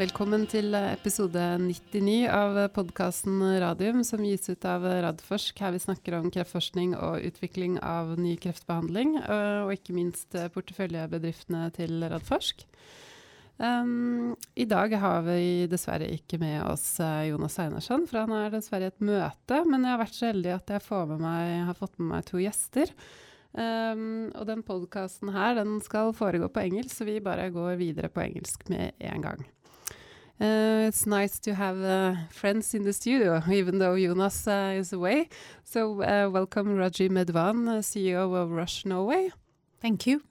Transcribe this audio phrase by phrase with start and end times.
[0.00, 5.58] Velkommen til episode 99 av podkasten Radium, som gis ut av Radforsk.
[5.60, 12.00] Her vi snakker om kreftforskning og utvikling av ny kreftbehandling, og ikke minst porteføljebedriftene til
[12.14, 12.64] Radforsk.
[13.60, 16.94] Um, I dag har vi dessverre ikke med oss
[17.28, 19.60] Jonas Einarsson, for han er dessverre i et møte.
[19.68, 22.96] Men jeg har vært så heldig at jeg meg, har fått med meg to gjester.
[23.52, 28.08] Um, og den podkasten her den skal foregå på engelsk, så vi bare går videre
[28.08, 29.50] på engelsk med en gang.
[30.40, 34.90] Uh, it's nice to have uh, friends in the studio, even though Jonas uh, is
[34.90, 35.28] away.
[35.64, 39.30] So, uh, welcome Raji Medvan, uh, CEO of Roche Norway.
[39.82, 40.22] Thank you.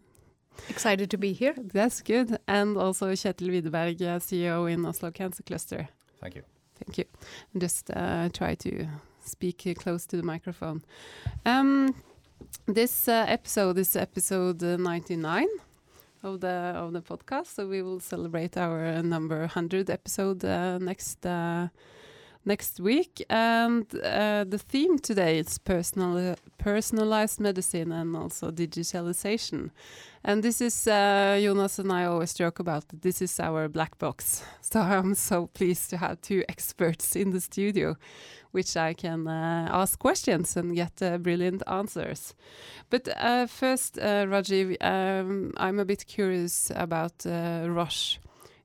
[0.68, 1.54] Excited to be here.
[1.56, 2.40] That's good.
[2.48, 5.88] And also Ketil Widerberg, uh, CEO in Oslo Cancer Cluster.
[6.20, 6.44] Thank you.
[6.84, 7.06] Thank you.
[7.56, 7.92] Just
[8.34, 8.88] try to
[9.24, 10.82] speak close to the microphone.
[11.46, 11.94] Um,
[12.66, 15.46] this episode is episode 99
[16.24, 17.48] of the of the podcast.
[17.48, 21.68] So we will celebrate our number 100 episode uh, next uh,
[22.46, 23.24] next week.
[23.30, 29.72] And uh, the theme today is personal personalized medicine and also digitalization.
[30.24, 32.84] And this is uh, Jonas and I always joke about.
[33.02, 34.44] This is our black box.
[34.62, 37.96] So I'm so pleased to have two experts in the studio
[38.52, 42.36] which I can uh, ask questions and get uh, brilliant answers.
[42.90, 48.20] But uh, first, Rajiv, um, I'm a bit curious about Roche.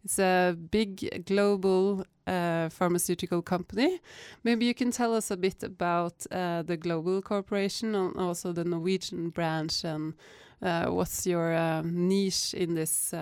[0.05, 4.01] It's a big global uh, pharmaceutical company.
[4.43, 8.65] Maybe you can tell us a bit about uh, the global corporation and also the
[8.65, 10.15] Norwegian branch, and
[10.63, 13.15] uh, what's your niche in this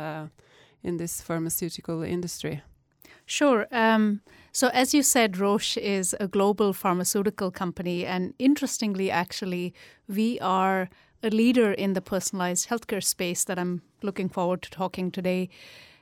[0.84, 2.62] in this pharmaceutical industry.
[3.26, 3.66] Sure.
[3.70, 4.20] Um,
[4.52, 8.04] so, as you said, Roche is a global pharmaceutical company.
[8.04, 9.74] And interestingly, actually,
[10.08, 10.90] we are
[11.22, 15.48] a leader in the personalized healthcare space that I'm looking forward to talking today.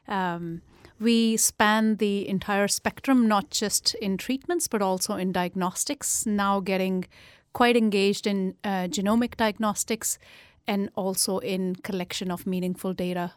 [0.09, 0.63] Um,
[1.01, 7.07] we span the entire spectrum, not just in treatments, but also in diagnostics, now getting
[7.53, 10.19] quite engaged in uh, genomic diagnostics
[10.67, 13.33] and also in collection of meaningful data.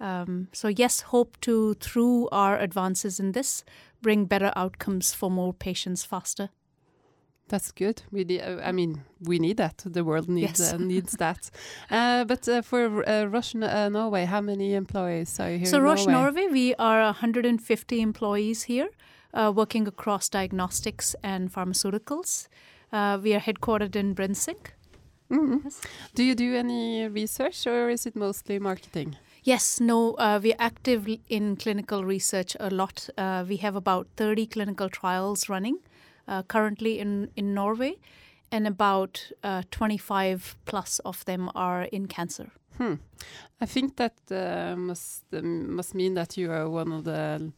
[0.00, 3.64] Um, so, yes, hope to, through our advances in this,
[4.00, 6.50] bring better outcomes for more patients faster.
[7.48, 8.02] That's good.
[8.12, 9.82] We uh, I mean, we need that.
[9.84, 10.72] The world needs yes.
[10.72, 11.50] uh, needs that.
[11.90, 15.66] Uh, but uh, for uh, uh, Norway, how many employees are you here?
[15.66, 16.42] So Roche Norway?
[16.42, 18.88] Norway, we are 150 employees here,
[19.32, 22.48] working across diagnostics and pharmaceuticals.
[22.92, 24.60] we are headquartered in Brynseng.
[25.30, 25.60] Mm -hmm.
[25.64, 25.80] yes.
[26.14, 29.16] Do you do any research, or is it mostly marketing?
[29.42, 33.08] Yes, no, uh, we're active in clinical research a lot.
[33.16, 35.78] Uh, we have about 30 clinical trials running
[36.28, 37.96] uh, currently in, in Norway,
[38.52, 42.50] and about uh, 25 plus of them are in cancer.
[42.76, 42.94] Hmm.
[43.60, 47.52] I think that uh, must um, must mean that you are one of the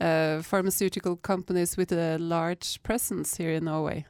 [0.00, 4.06] uh, pharmaceutical companies with a large presence here in Norway.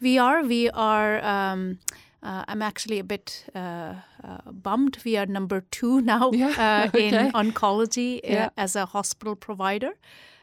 [0.00, 0.42] We are.
[0.42, 1.24] We are.
[1.24, 1.78] Um,
[2.22, 4.98] uh, I'm actually a bit uh, uh, bummed.
[5.04, 7.08] We are number two now yeah, okay.
[7.08, 8.50] in oncology yeah.
[8.56, 9.92] as a hospital provider.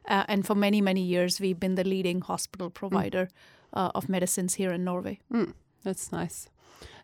[0.06, 3.30] And for many, many years, we've been the leading hospital provider
[3.76, 3.92] mm.
[3.96, 5.20] of medicines here in Norway.
[5.32, 6.50] Mm, that's nice.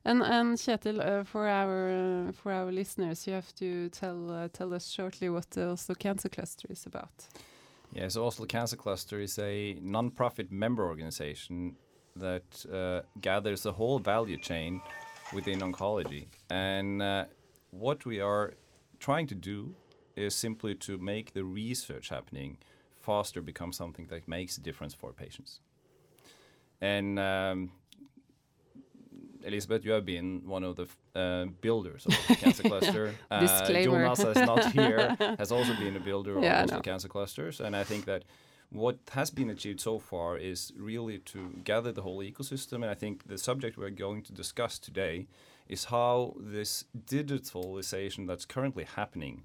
[0.06, 4.48] And and Ketil, uh, for our uh, for our listeners, you have to tell uh,
[4.54, 7.28] tell us shortly what the Oslo Cancer Cluster is about.
[7.92, 11.76] Yeah, so Oslo Cancer Cluster is a non-profit member organization
[12.16, 14.82] that uh, gathers the whole value chain
[15.34, 16.28] within oncology.
[16.50, 17.26] And uh,
[17.72, 18.54] what we are
[19.00, 19.76] trying to do
[20.16, 22.58] is simply to make the research happening
[23.10, 25.60] faster become something that makes a difference for patients.
[26.82, 27.72] And um,
[29.46, 30.88] Elizabeth, you have been one of the
[31.20, 33.14] uh, builders of the cancer cluster.
[33.32, 37.60] uh, Jonas is not here, has also been a builder yeah, of the cancer clusters.
[37.60, 38.24] And I think that
[38.70, 42.76] what has been achieved so far is really to gather the whole ecosystem.
[42.76, 45.28] And I think the subject we're going to discuss today
[45.68, 49.44] is how this digitalization that's currently happening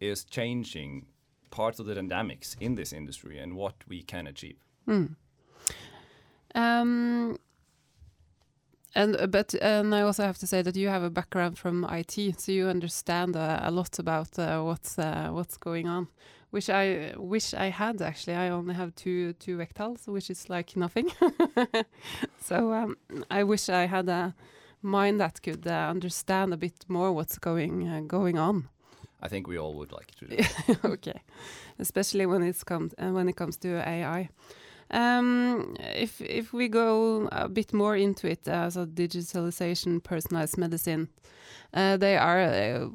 [0.00, 1.06] is changing
[1.50, 4.56] parts of the dynamics in this industry and what we can achieve.
[4.88, 5.16] Mm.
[6.54, 7.38] Um,
[8.94, 11.84] and uh, but and I also have to say that you have a background from
[11.84, 16.08] IT, so you understand uh, a lot about uh, what's uh, what's going on
[16.50, 18.34] which I wish I had actually.
[18.34, 21.10] I only have two two vectals, which is like nothing.
[22.40, 22.96] so um,
[23.30, 24.34] I wish I had a
[24.82, 28.68] mind that could uh, understand a bit more what's going uh, going on.
[29.22, 30.26] I think we all would like to.
[30.26, 31.20] Do okay,
[31.78, 34.28] especially when it's comes uh, when it comes to AI.
[34.92, 41.08] Um, if if we go a bit more into it, uh, so digitalization, personalized medicine,
[41.72, 42.88] uh, they are, uh,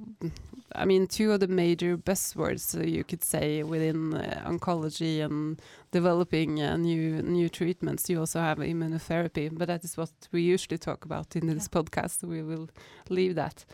[0.76, 5.62] I mean, two of the major buzzwords uh, you could say within uh, oncology and
[5.92, 8.10] developing uh, new new treatments.
[8.10, 11.82] You also have immunotherapy, but that is what we usually talk about in this yeah.
[11.82, 12.20] podcast.
[12.20, 12.70] So we will
[13.10, 13.66] leave that.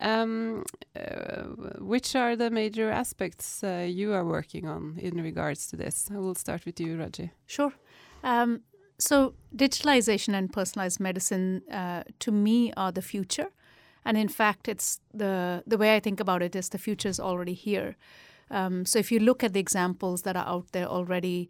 [0.00, 0.64] Um,
[0.96, 1.42] uh,
[1.78, 6.08] which are the major aspects uh, you are working on in regards to this?
[6.10, 7.32] I will start with you, Raji.
[7.46, 7.72] Sure.
[8.24, 8.62] Um,
[8.98, 13.48] so, digitalization and personalized medicine, uh, to me, are the future.
[14.04, 17.20] And in fact, it's the the way I think about it is the future is
[17.20, 17.96] already here.
[18.50, 21.48] Um, so, if you look at the examples that are out there already,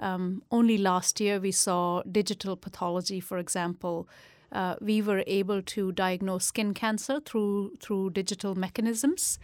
[0.00, 4.08] um, only last year we saw digital pathology, for example,
[4.52, 9.38] uh, we were able to diagnose skin cancer through through digital mechanisms,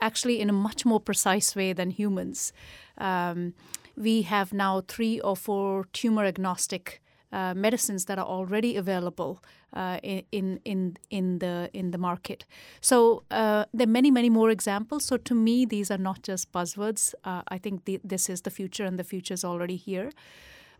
[0.00, 2.52] actually in a much more precise way than humans.
[2.98, 3.54] Um,
[3.96, 7.00] we have now three or four tumor agnostic
[7.32, 9.42] uh, medicines that are already available
[9.74, 12.44] uh, in in in the in the market.
[12.80, 15.04] So uh, there are many many more examples.
[15.04, 17.14] So to me, these are not just buzzwords.
[17.24, 20.10] Uh, I think the, this is the future, and the future is already here.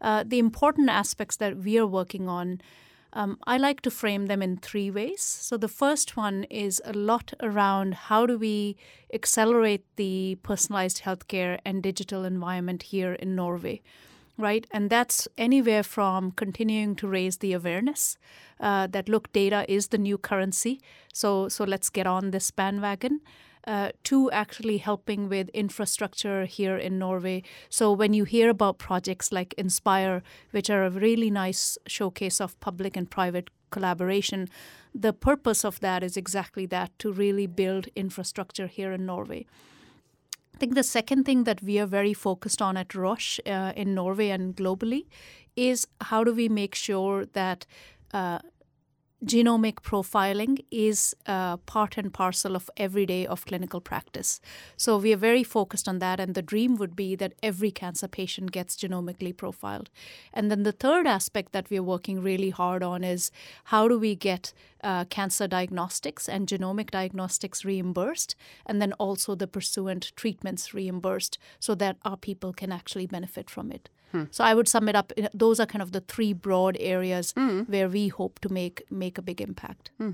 [0.00, 2.60] Uh, the important aspects that we are working on
[3.14, 5.22] um, I like to frame them in three ways.
[5.22, 8.76] So the first one is a lot around how do we
[9.12, 13.80] accelerate the personalized healthcare and digital environment here in Norway
[14.36, 14.66] right?
[14.72, 18.18] And that's anywhere from continuing to raise the awareness
[18.60, 20.80] uh, that look, data is the new currency.
[21.12, 23.20] So so let's get on this bandwagon
[23.66, 27.42] uh, to actually helping with infrastructure here in Norway.
[27.68, 32.58] So when you hear about projects like Inspire, which are a really nice showcase of
[32.60, 34.48] public and private collaboration,
[34.94, 39.46] the purpose of that is exactly that to really build infrastructure here in Norway.
[40.54, 43.94] I think the second thing that we are very focused on at Roche uh, in
[43.94, 45.06] Norway and globally
[45.56, 47.66] is how do we make sure that
[48.12, 48.38] uh,
[49.24, 54.40] genomic profiling is uh, part and parcel of every day of clinical practice.
[54.76, 58.08] So we are very focused on that, and the dream would be that every cancer
[58.08, 59.90] patient gets genomically profiled.
[60.32, 63.30] And then the third aspect that we are working really hard on is
[63.64, 68.36] how do we get uh, cancer diagnostics and genomic diagnostics reimbursed,
[68.66, 73.72] and then also the pursuant treatments reimbursed so that our people can actually benefit from
[73.72, 73.88] it.
[74.14, 74.24] Hmm.
[74.30, 75.12] So I would sum it up.
[75.34, 77.62] Those are kind of the three broad areas hmm.
[77.62, 79.90] where we hope to make make a big impact.
[79.98, 80.12] Hmm.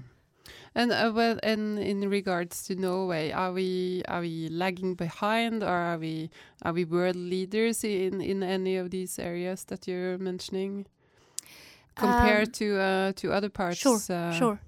[0.75, 5.69] And uh, well, and in regards to Norway, are we are we lagging behind, or
[5.69, 6.31] are we
[6.63, 10.87] are we world leaders in in any of these areas that you're mentioning,
[11.95, 13.79] compared um, to uh, to other parts?
[13.79, 14.61] Sure, uh, sure.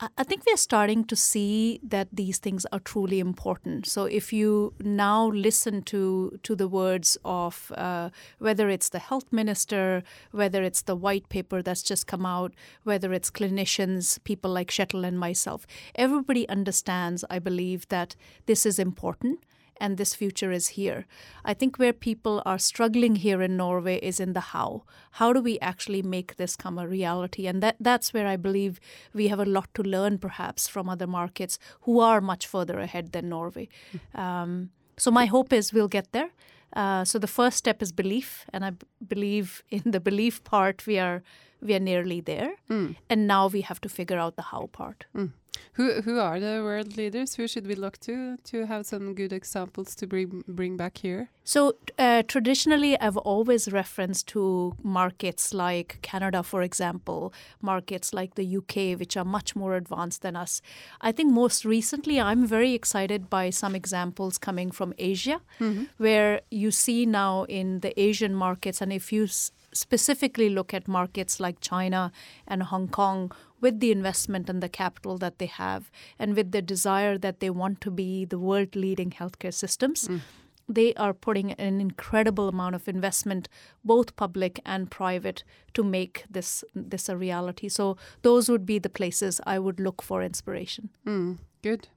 [0.00, 3.86] I think we're starting to see that these things are truly important.
[3.86, 9.32] So if you now listen to to the words of uh, whether it's the health
[9.32, 10.02] minister,
[10.32, 12.52] whether it's the white paper that's just come out,
[12.82, 18.16] whether it's clinicians, people like Ketil and myself, everybody understands, I believe, that
[18.46, 19.44] this is important
[19.82, 21.04] and this future is here.
[21.44, 24.84] I think where people are struggling here in Norway is in the how.
[25.18, 27.48] How do we actually make this come a reality?
[27.48, 28.78] And that, that's where I believe
[29.12, 33.10] we have a lot to learn perhaps from other markets who are much further ahead
[33.10, 33.68] than Norway.
[34.14, 36.30] Um, so my hope is we'll get there.
[36.74, 40.86] Uh, so the first step is belief, and I b- believe in the belief part
[40.86, 41.22] we are
[41.60, 42.96] we are nearly there, mm.
[43.10, 45.04] and now we have to figure out the how part.
[45.14, 45.32] Mm.
[45.74, 47.34] Who who are the world leaders?
[47.36, 51.28] Who should we look to to have some good examples to bring bring back here?
[51.44, 58.56] So uh, traditionally, I've always referenced to markets like Canada, for example, markets like the
[58.56, 60.62] UK, which are much more advanced than us.
[61.00, 65.86] I think most recently, I'm very excited by some examples coming from Asia, mm -hmm.
[65.96, 69.26] where you see now in the Asian markets, and if you
[69.72, 72.12] specifically look at markets like China
[72.46, 76.62] and Hong Kong with the investment and the capital that they have, and with the
[76.62, 80.08] desire that they want to be the world leading healthcare systems.
[80.08, 80.20] Mm.
[80.68, 83.48] They are putting an incredible amount of investment,
[83.84, 87.68] both public and private, to make this this a reality.
[87.68, 90.90] So those would be the places I would look for inspiration.
[91.06, 91.88] Mm, good,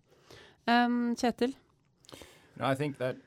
[0.68, 1.54] um, Ketil.
[2.60, 3.18] No, I think that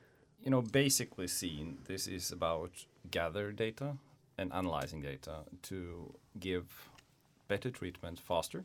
[0.43, 2.71] you know, basically seen, this is about
[3.11, 3.97] gather data
[4.39, 6.89] and analyzing data to give
[7.47, 8.63] better treatment faster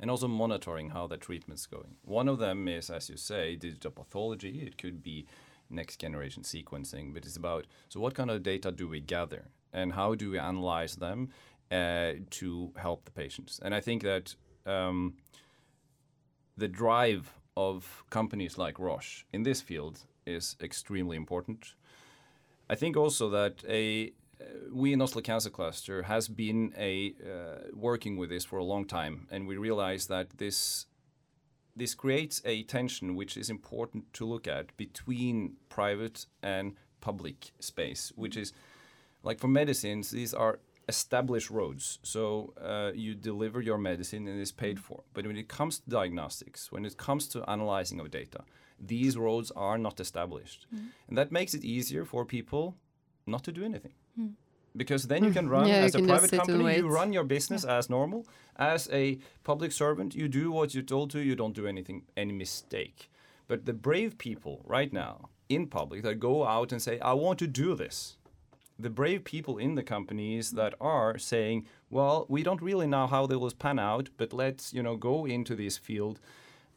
[0.00, 1.96] and also monitoring how the treatment's going.
[2.02, 4.62] One of them is, as you say, digital pathology.
[4.66, 5.26] It could be
[5.70, 9.92] next generation sequencing, but it's about so what kind of data do we gather and
[9.92, 11.30] how do we analyze them
[11.70, 13.60] uh, to help the patients?
[13.62, 14.34] And I think that
[14.66, 15.14] um,
[16.56, 21.74] the drive of companies like Roche in this field is extremely important.
[22.68, 24.12] I think also that a
[24.72, 28.84] we in Oslo Cancer Cluster has been a uh, working with this for a long
[28.86, 30.86] time, and we realize that this
[31.74, 38.12] this creates a tension which is important to look at between private and public space,
[38.14, 38.52] which is
[39.22, 41.98] like for medicines, these are established roads.
[42.02, 45.04] So uh, you deliver your medicine and it's paid for.
[45.14, 48.40] But when it comes to diagnostics, when it comes to analyzing of data,
[48.78, 50.66] these roads are not established.
[50.74, 50.88] Mm.
[51.08, 52.76] And that makes it easier for people
[53.26, 53.94] not to do anything.
[54.18, 54.32] Mm.
[54.74, 57.76] Because then you can run yeah, as a private company, you run your business yeah.
[57.76, 58.26] as normal.
[58.56, 62.32] As a public servant, you do what you're told to, you don't do anything, any
[62.32, 63.10] mistake.
[63.48, 67.38] But the brave people right now in public that go out and say, I want
[67.40, 68.16] to do this,
[68.78, 73.26] the brave people in the companies that are saying, well, we don't really know how
[73.26, 76.18] they will pan out, but let's you know go into this field.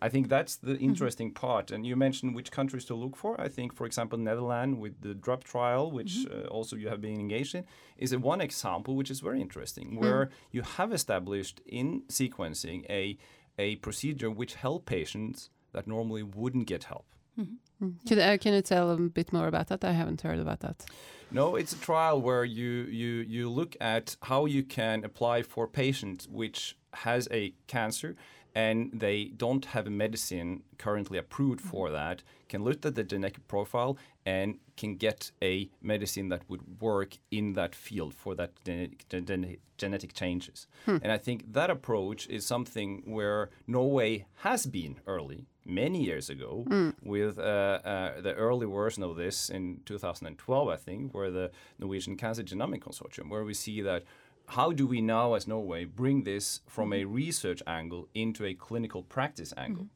[0.05, 0.89] I think that's the mm-hmm.
[0.89, 1.47] interesting mm-hmm.
[1.47, 1.71] part.
[1.71, 3.31] And you mentioned which countries to look for.
[3.41, 6.45] I think, for example, Netherlands with the DRUP trial, which mm-hmm.
[6.45, 7.63] uh, also you have been engaged in,
[7.97, 9.97] is a one example which is very interesting, mm.
[10.01, 10.29] where mm.
[10.55, 11.87] you have established in
[12.19, 13.17] sequencing a
[13.57, 17.07] a procedure which help patients that normally wouldn't get help.
[17.39, 17.85] Mm-hmm.
[17.85, 17.93] Mm.
[18.07, 19.83] Can, uh, can you tell a bit more about that?
[19.83, 20.85] I haven't heard about that.
[21.31, 22.71] No, it's a trial where you
[23.01, 28.15] you you look at how you can apply for patients which has a cancer
[28.55, 31.69] and they don't have a medicine currently approved mm-hmm.
[31.69, 36.81] for that can look at the genetic profile and can get a medicine that would
[36.81, 40.67] work in that field for that genetic, genetic changes.
[40.85, 40.97] Hmm.
[41.03, 46.63] And I think that approach is something where Norway has been early many years ago
[46.67, 46.93] mm.
[47.01, 52.15] with uh, uh, the early version of this in 2012, I think, where the Norwegian
[52.17, 54.03] Cancer Genomic Consortium, where we see that
[54.47, 59.03] how do we now, as Norway, bring this from a research angle into a clinical
[59.03, 59.87] practice angle?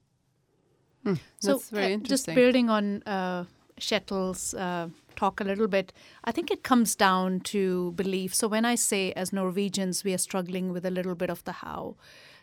[1.05, 1.13] Mm.
[1.13, 1.19] Mm.
[1.39, 3.45] So, uh, just building on uh,
[3.79, 8.35] Ketil's uh, talk a little bit, I think it comes down to belief.
[8.35, 11.53] So, when I say as Norwegians, we are struggling with a little bit of the
[11.53, 11.95] how,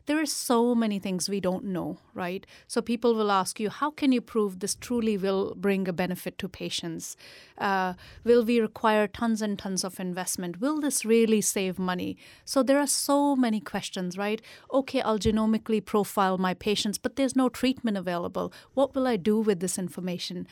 [0.07, 2.47] there are so many things we don't know, right?
[2.67, 6.39] So people will ask you, how can you prove this truly will bring a benefit
[6.39, 7.17] to patients?
[7.59, 7.95] Uh,
[8.25, 10.61] will we require tons and tons of investment?
[10.61, 12.17] Will this really save money?
[12.45, 14.41] So there are so many questions, right?
[14.73, 18.53] Okay, I'll genomically profile my patients, but there's no treatment available.
[18.75, 20.47] What will I do with this information?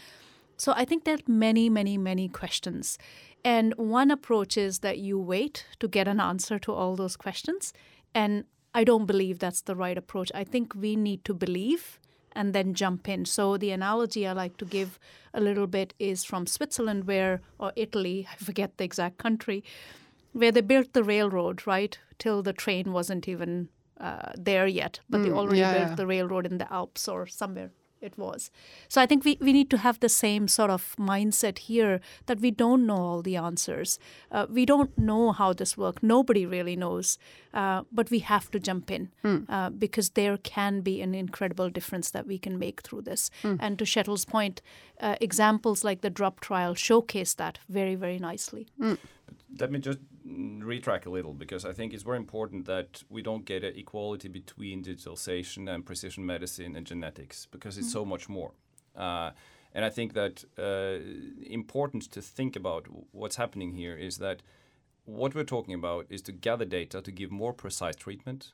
[0.57, 2.99] So I think there are many, many, many questions.
[3.45, 7.73] And one approach is that you wait to get an answer to all those questions.
[8.15, 8.45] And
[8.75, 10.33] I don't believe that's the right approach.
[10.35, 12.01] I think we need to believe
[12.33, 13.25] and then jump in.
[13.25, 14.99] So the analogy I like to give
[15.33, 19.63] a little bit is from Switzerland, where or Italy, I forget the exact country,
[20.33, 23.69] where they built the railroad right till the train wasn't even
[24.01, 25.95] uh, there yet, but mm, they already yeah, built yeah.
[25.95, 27.71] the railroad in the Alps or somewhere
[28.05, 28.51] it was.
[28.89, 32.41] So I think we, we need to have the same sort of mindset here that
[32.41, 33.99] we don't know all the answers.
[34.31, 36.03] Uh, we don't know how this works.
[36.03, 37.19] Nobody really knows.
[37.55, 39.47] Uh, but we have to jump in mm.
[39.49, 43.31] uh, because there can be an incredible difference that we can make through this.
[43.45, 43.59] Mm.
[43.61, 44.61] And to Ketil's point,
[45.01, 48.67] uh, examples like the DRUP trial showcase that very, very nicely.
[48.81, 48.99] Mm.
[49.61, 53.45] Let me just retrack a little because I think it's very important that we don't
[53.45, 57.99] get an equality between digitalization and precision medicine and genetics because it's mm-hmm.
[57.99, 58.53] so much more.
[58.97, 59.33] Uh,
[59.75, 61.05] and I think that uh,
[61.47, 64.43] important to think about what's happening here is that
[65.05, 68.53] what we're talking about is to gather data to give more precise treatment,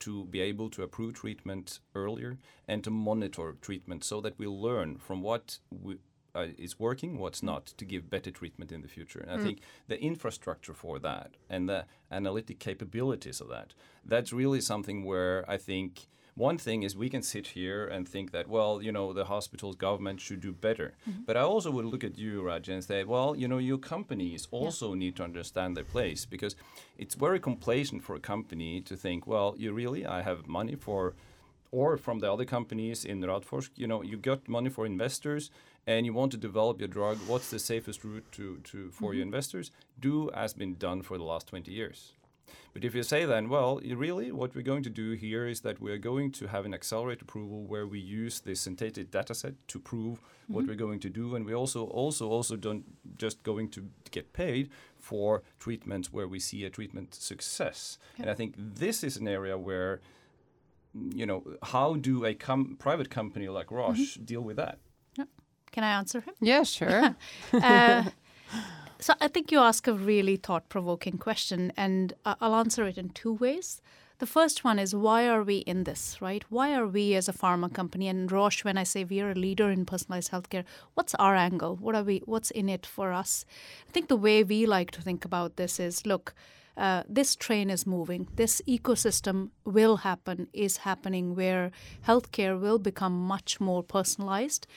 [0.00, 4.98] to be able to approve treatment earlier, and to monitor treatment so that we learn
[4.98, 5.96] from what we,
[6.34, 9.20] uh, is working, what's not, to give better treatment in the future.
[9.20, 9.40] And mm.
[9.40, 15.04] I think the infrastructure for that and the analytic capabilities of that, that's really something
[15.04, 16.08] where I think
[16.38, 19.74] one thing is we can sit here and think that, well, you know, the hospitals,
[19.74, 20.94] government should do better.
[21.08, 21.22] Mm-hmm.
[21.26, 24.46] But I also would look at you, Raj, and say, well, you know, your companies
[24.52, 25.00] also yeah.
[25.00, 26.54] need to understand their place because
[26.96, 31.14] it's very complacent for a company to think, well, you really, I have money for
[31.70, 35.50] or from the other companies in Radforsk, you know, you got money for investors
[35.88, 39.16] and you want to develop your drug, what's the safest route to, to for mm-hmm.
[39.16, 39.70] your investors?
[39.98, 42.12] Do as been done for the last 20 years.
[42.74, 45.80] But if you say then, well, really, what we're going to do here is that
[45.80, 49.78] we're going to have an accelerated approval where we use this synthetic data set to
[49.78, 50.54] prove mm-hmm.
[50.54, 52.84] what we're going to do, and we also also also don't
[53.16, 54.68] just going to get paid
[54.98, 57.98] for treatments where we see a treatment success.
[58.14, 58.22] Okay.
[58.22, 60.00] And I think this is an area where
[61.14, 64.24] you know, how do a com- private company like Roche mm-hmm.
[64.24, 64.78] deal with that?
[65.72, 66.34] Can I answer him?
[66.40, 67.16] Yeah, sure.
[67.52, 68.04] uh,
[68.98, 73.10] so I think you ask a really thought provoking question, and I'll answer it in
[73.10, 73.80] two ways.
[74.18, 76.44] The first one is why are we in this, right?
[76.48, 78.64] Why are we as a pharma company and Roche?
[78.64, 81.76] When I say we are a leader in personalized healthcare, what's our angle?
[81.76, 82.22] What are we?
[82.24, 83.44] What's in it for us?
[83.88, 86.34] I think the way we like to think about this is, look.
[86.76, 88.28] Uh, this train is moving.
[88.36, 91.72] This ecosystem will happen, is happening, where
[92.06, 94.68] healthcare will become much more personalized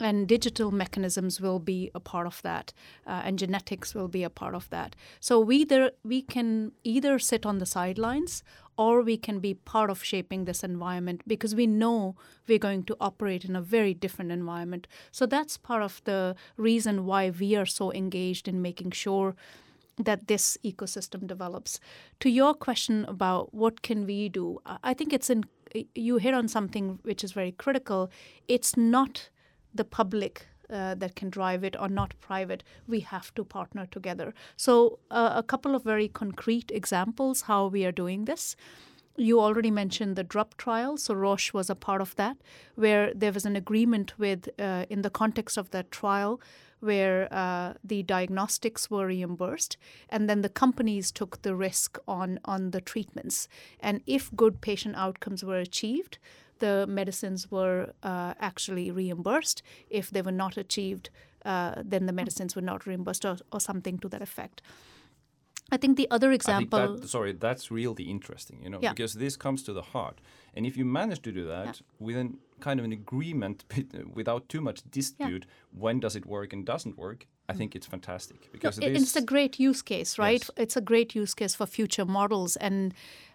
[0.00, 2.72] and digital mechanisms will be a part of that
[3.06, 4.94] uh, and genetics will be a part of that.
[5.20, 8.42] So we either we can either sit on the sidelines
[8.76, 12.14] or we can be part of shaping this environment because we know
[12.46, 14.86] we're going to operate in a very different environment.
[15.10, 19.34] So that's part of the reason why we are so engaged in making sure
[19.98, 21.80] that this ecosystem develops.
[22.20, 25.44] To your question about what can we do i think it's in
[25.94, 28.10] you hit on something which is very critical.
[28.48, 29.30] It's not
[29.76, 32.64] the public uh, that can drive it or not private.
[32.86, 34.34] We have to partner together.
[34.56, 38.56] So, uh, a couple of very concrete examples how we are doing this.
[39.16, 40.96] You already mentioned the DRUP trial.
[40.96, 42.36] So, Roche was a part of that,
[42.74, 46.40] where there was an agreement with, uh, in the context of that trial,
[46.80, 49.76] where uh, the diagnostics were reimbursed,
[50.08, 53.48] and then the companies took the risk on, on the treatments.
[53.80, 56.18] And if good patient outcomes were achieved,
[56.58, 59.62] the medicines were uh, actually reimbursed.
[59.90, 61.10] If they were not achieved,
[61.44, 64.62] uh, then the medicines were not reimbursed, or, or, something to that effect.
[65.70, 66.96] I think the other example.
[66.96, 68.92] That, sorry, that's really interesting, you know, yeah.
[68.92, 70.20] because this comes to the heart.
[70.54, 71.72] And if you manage to do that yeah.
[71.98, 73.64] within kind of an agreement
[74.14, 75.80] without too much dispute, yeah.
[75.80, 79.22] when does it work and doesn't work, I think it's fantastic because no, it's a
[79.22, 80.40] great use case, right?
[80.40, 80.50] Yes.
[80.56, 82.92] It's a great use case for future models, and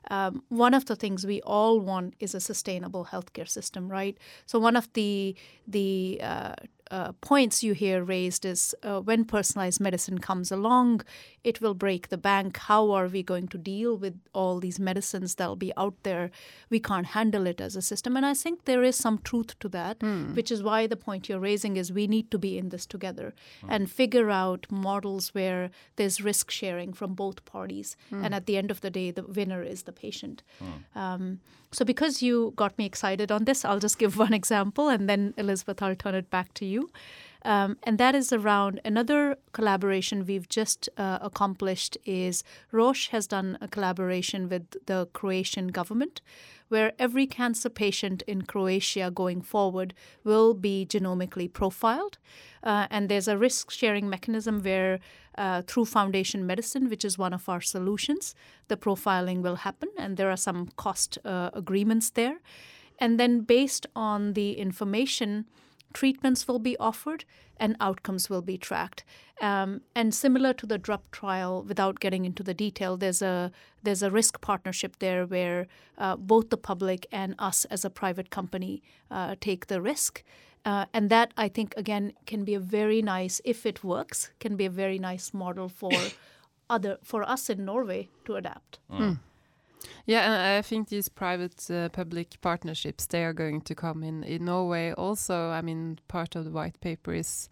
[0.09, 4.17] um, one of the things we all want is a sustainable healthcare system, right?
[4.45, 5.35] So one of the
[5.67, 6.53] the uh,
[6.89, 11.01] uh, points you hear raised is uh, when personalized medicine comes along,
[11.43, 12.57] it will break the bank.
[12.57, 16.29] How are we going to deal with all these medicines that'll be out there?
[16.69, 18.15] We can't handle it as a system.
[18.15, 20.35] And I think there is some truth to that, mm.
[20.35, 23.33] which is why the point you're raising is we need to be in this together
[23.63, 23.67] mm.
[23.69, 27.97] and figure out models where there's risk sharing from both parties.
[28.11, 28.25] Mm.
[28.25, 30.43] And at the end of the day, the winner is the patient.
[30.59, 30.99] Hmm.
[30.99, 31.39] Um,
[31.71, 35.33] so, because you got me excited on this, I'll just give one example and then,
[35.37, 36.89] Elizabeth, I'll turn it back to you.
[37.43, 43.57] Um, and that is around another collaboration we've just uh, accomplished is Roche has done
[43.61, 46.21] a collaboration with the Croatian government
[46.71, 52.17] where every cancer patient in Croatia going forward will be genomically profiled.
[52.63, 54.99] Uh, and there's a risk sharing mechanism where
[55.37, 58.35] uh, through Foundation Medicine, which is one of our solutions,
[58.69, 62.39] the profiling will happen, and there are some cost uh, agreements there.
[62.99, 65.45] And then, based on the information,
[65.93, 67.25] treatments will be offered
[67.57, 69.03] and outcomes will be tracked.
[69.41, 73.51] Um, and similar to the DRUP trial, without getting into the detail, there's a
[73.83, 78.29] there's a risk partnership there where uh, both the public and us as a private
[78.29, 80.23] company uh, take the risk.
[80.63, 84.55] Uh, and that I think again can be a very nice, if it works, can
[84.55, 85.91] be a very nice model for
[86.69, 88.79] other for us in Norway to adapt.
[88.91, 89.19] Mm.
[90.05, 91.89] Yeah, and I think these private uh,
[92.41, 95.49] partnerships they are going to come in in Norway also.
[95.49, 97.49] I mean, part of the white paper is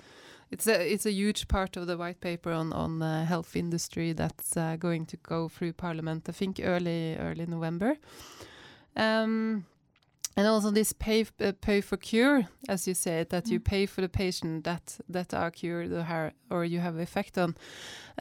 [0.51, 4.13] it's a it's a huge part of the white paper on on the health industry
[4.13, 6.29] that's uh, going to go through Parliament.
[6.29, 7.95] I think early early November.
[8.95, 9.65] Um,
[10.37, 13.51] and also this pay uh, pay for cure, as you said, that mm.
[13.51, 17.55] you pay for the patient that that are cured or, or you have effect on.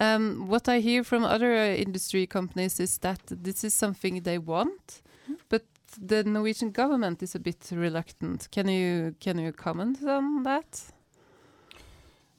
[0.00, 4.38] Um, what I hear from other uh, industry companies is that this is something they
[4.38, 5.36] want, mm.
[5.48, 5.64] but
[6.00, 8.48] the Norwegian government is a bit reluctant.
[8.50, 10.92] Can you can you comment on that?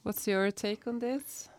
[0.04, 1.50] What's your take on this?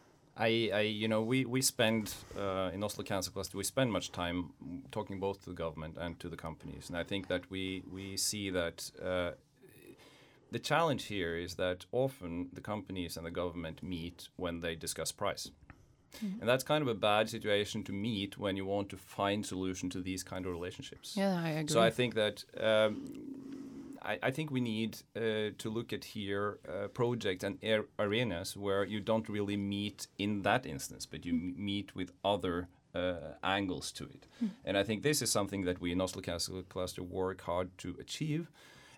[0.41, 4.11] I, I, you know, we we spend uh, in Oslo Cancer Cluster, we spend much
[4.11, 4.51] time
[4.91, 8.17] talking both to the government and to the companies, and I think that we we
[8.17, 9.33] see that uh,
[10.51, 15.13] the challenge here is that often the companies and the government meet when they discuss
[15.13, 15.51] price.
[16.17, 16.41] Mm-hmm.
[16.41, 19.91] And that's kind of a bad situation to meet when you want to find solution
[19.91, 21.15] to these kind of relationships.
[21.17, 21.73] Yeah, I agree.
[21.73, 23.60] So I think that um,
[24.03, 25.21] I, I, think we need uh,
[25.59, 27.59] to look at here uh, projects and
[27.99, 31.57] arenas where you don't really meet in that instance, but you mm.
[31.57, 34.27] meet with other uh, angles to it.
[34.43, 34.51] Mm.
[34.65, 37.97] And I think this is something that we in Oslo Cancer Cluster work hard to
[38.01, 38.51] achieve.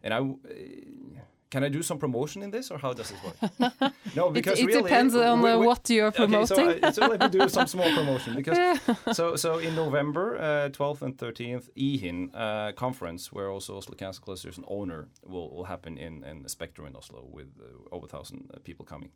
[0.02, 1.20] And I, uh,
[1.52, 3.92] can I do some promotion in this, or how does it work?
[4.16, 6.66] no, because it, it really, depends on we, we, what you are promoting.
[6.66, 9.12] Okay, so, I, so let me do some small promotion because yeah.
[9.12, 14.22] so so in November, uh, 12th and 13th, EHIN uh, conference, where also Oslo Cancer
[14.22, 17.94] Cluster is an owner, will, will happen in in the Spektrum in Oslo with uh,
[17.94, 19.10] over thousand uh, people coming.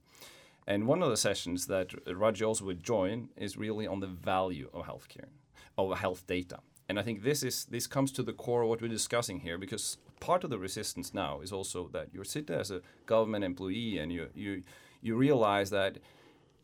[0.69, 1.89] And one of the sessions that
[2.23, 5.31] Raji also would join is really on the value of healthcare,
[5.79, 8.81] of health data And I think this is this comes to the core of what
[8.83, 12.71] we're discussing here because part of the resistance now is also that you're sitting as
[12.73, 14.63] a government employee and you you
[15.01, 15.93] you realize that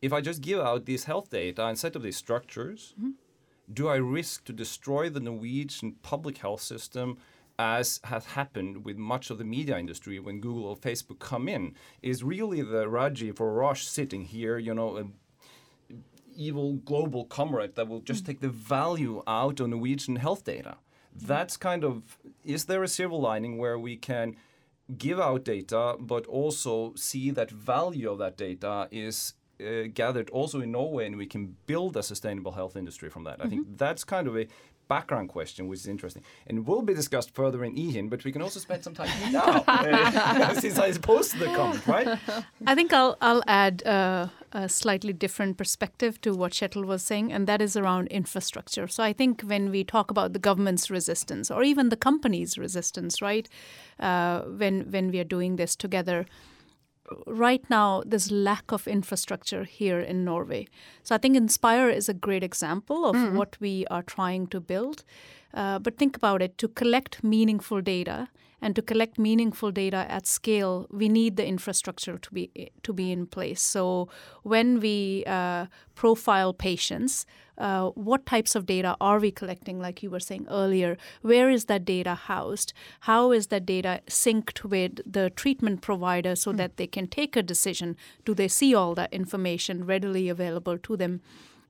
[0.01, 3.11] if I just give out this health data and set up these structures, mm-hmm.
[3.79, 7.17] do I risk to destroy the Norwegian public health system
[7.57, 11.63] as has happened with much of the media industry when Google or Facebook come in?
[12.01, 15.05] Is really the Raji for Roche sitting here, you know, a
[16.35, 18.31] evil global comrade that will just mm-hmm.
[18.31, 20.75] take the value out of Norwegian health data?
[21.15, 24.35] That's kind of, is there a silver lining where we can
[24.97, 30.61] give out data, but also see that value of that data is uh, gathered also
[30.61, 33.43] in Norway, and we can build a sustainable health industry from that.
[33.43, 33.75] I think mm-hmm.
[33.77, 34.47] that's kind of a
[34.87, 38.09] background question, which is interesting, and will be discussed further in EHIN.
[38.09, 42.19] But we can also spend some time now, uh, since I posted the comment, right?
[42.65, 47.31] I think I'll I'll add uh, a slightly different perspective to what Ketil was saying,
[47.33, 48.87] and that is around infrastructure.
[48.87, 53.21] So I think when we talk about the government's resistance, or even the company's resistance,
[53.21, 53.47] right,
[53.99, 56.25] uh, when when we are doing this together
[57.27, 60.67] right now there's lack of infrastructure here in Norway.
[61.03, 63.37] So I think Inspire is a great example of mm-hmm.
[63.37, 65.03] what we are trying to build.
[65.53, 68.27] Uh, but think about it to collect meaningful data
[68.63, 73.11] and to collect meaningful data at scale, we need the infrastructure to be to be
[73.11, 73.61] in place.
[73.61, 74.07] So
[74.43, 77.25] when we uh, profile patients,
[77.57, 79.81] uh, what types of data are we collecting?
[79.81, 82.71] Like you were saying earlier, where is that data housed?
[83.01, 86.57] How is that data synced with the treatment provider so mm.
[86.57, 87.97] that they can take a decision?
[88.23, 91.19] Do they see all that information readily available to them?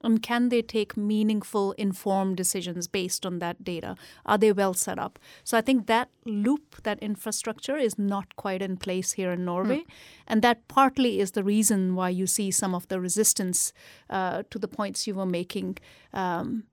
[0.03, 3.95] And can they take meaningful, informed decisions based on that data?
[4.25, 5.17] Are they well set up?
[5.43, 9.79] So I think that loop, that infrastructure is not quite in place here in Norway.
[9.79, 9.85] Mm.
[10.27, 13.73] And that partly is the reason why you see some of the resistance
[14.09, 15.77] uh, to the points you were making.
[16.13, 16.63] Um,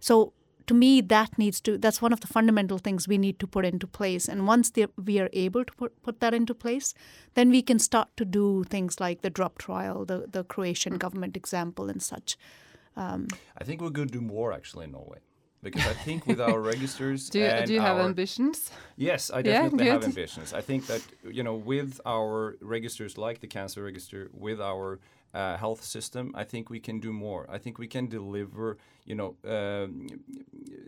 [0.00, 0.32] so
[0.70, 3.64] to me that needs to that's one of the fundamental things we need to put
[3.64, 4.70] into place and once
[5.04, 6.94] we are able to put, put that into place
[7.34, 10.98] then we can start to do things like the DRUP trial the, the croatian mm.
[11.00, 12.36] government example and such
[12.96, 15.18] um, I think we're going to do more actually in Norway
[15.62, 17.28] because I think with our registers.
[17.28, 18.70] do you, do you have ambitions?
[18.96, 20.52] Yes, I definitely yeah, have ambitions.
[20.52, 25.00] I think that you know with our registers like the cancer register, with our
[25.34, 27.46] uh, health system, I think we can do more.
[27.50, 30.08] I think we can deliver you know um,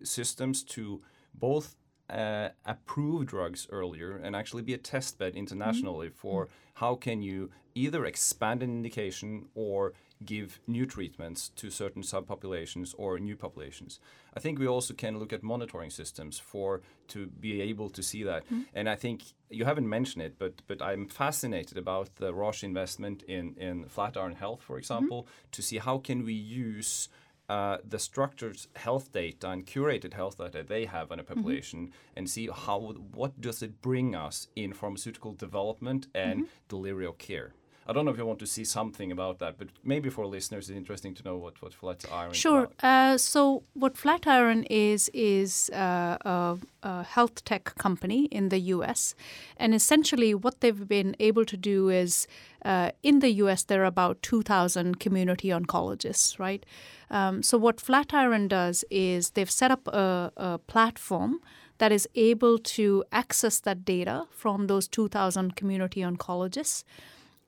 [0.03, 1.03] systems to
[1.35, 1.77] both
[2.11, 6.21] uh, approve drugs earlier and actually be a test bed internationally mm -hmm.
[6.21, 9.93] for how can you either expand an indication or
[10.27, 14.01] give new treatments to certain subpopulations or new populations.
[14.35, 18.23] I think we also can look at monitoring systems for to be able to see
[18.23, 18.49] that.
[18.49, 18.65] Mm.
[18.75, 23.23] And I think you haven't mentioned it, but but I'm fascinated about the Roche investment
[23.25, 25.51] in in Flatiron Health, for example, mm.
[25.53, 27.09] to see how can we use
[27.49, 31.35] uh, the structured health data and curated health data they have on a mm-hmm.
[31.35, 32.17] population mm-hmm.
[32.17, 36.69] and see how what does it bring us in pharmaceutical development and mm-hmm.
[36.69, 37.53] delivery of care.
[37.87, 40.71] I don't know if you want to see something about that, but maybe for listeners,
[40.71, 42.31] it's interesting to know what what Flatiron.
[42.31, 42.37] Is.
[42.37, 42.69] Sure.
[42.81, 49.17] Uh, so what Flatiron is is uh, a, a, health tech company in the U.S.,
[49.57, 52.29] and essentially what they've been able to do is
[52.65, 53.65] uh, in the U.S.
[53.65, 56.65] there are about two thousand community oncologists, right?
[57.11, 61.41] Um, so what Flatiron does is they've set up a, a platform
[61.79, 66.85] that is able to access that data from those 2,000 community oncologists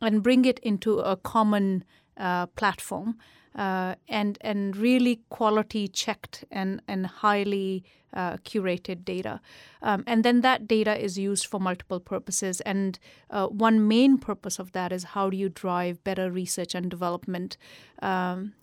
[0.01, 1.85] and bring it into a common
[2.17, 3.17] uh, platform
[3.55, 9.41] uh, and and really quality checked and and highly uh, curated data,
[9.83, 12.61] um, and then that data is used for multiple purposes.
[12.61, 12.99] And
[13.31, 17.57] uh, one main purpose of that is how do you drive better research and development
[18.03, 18.55] um,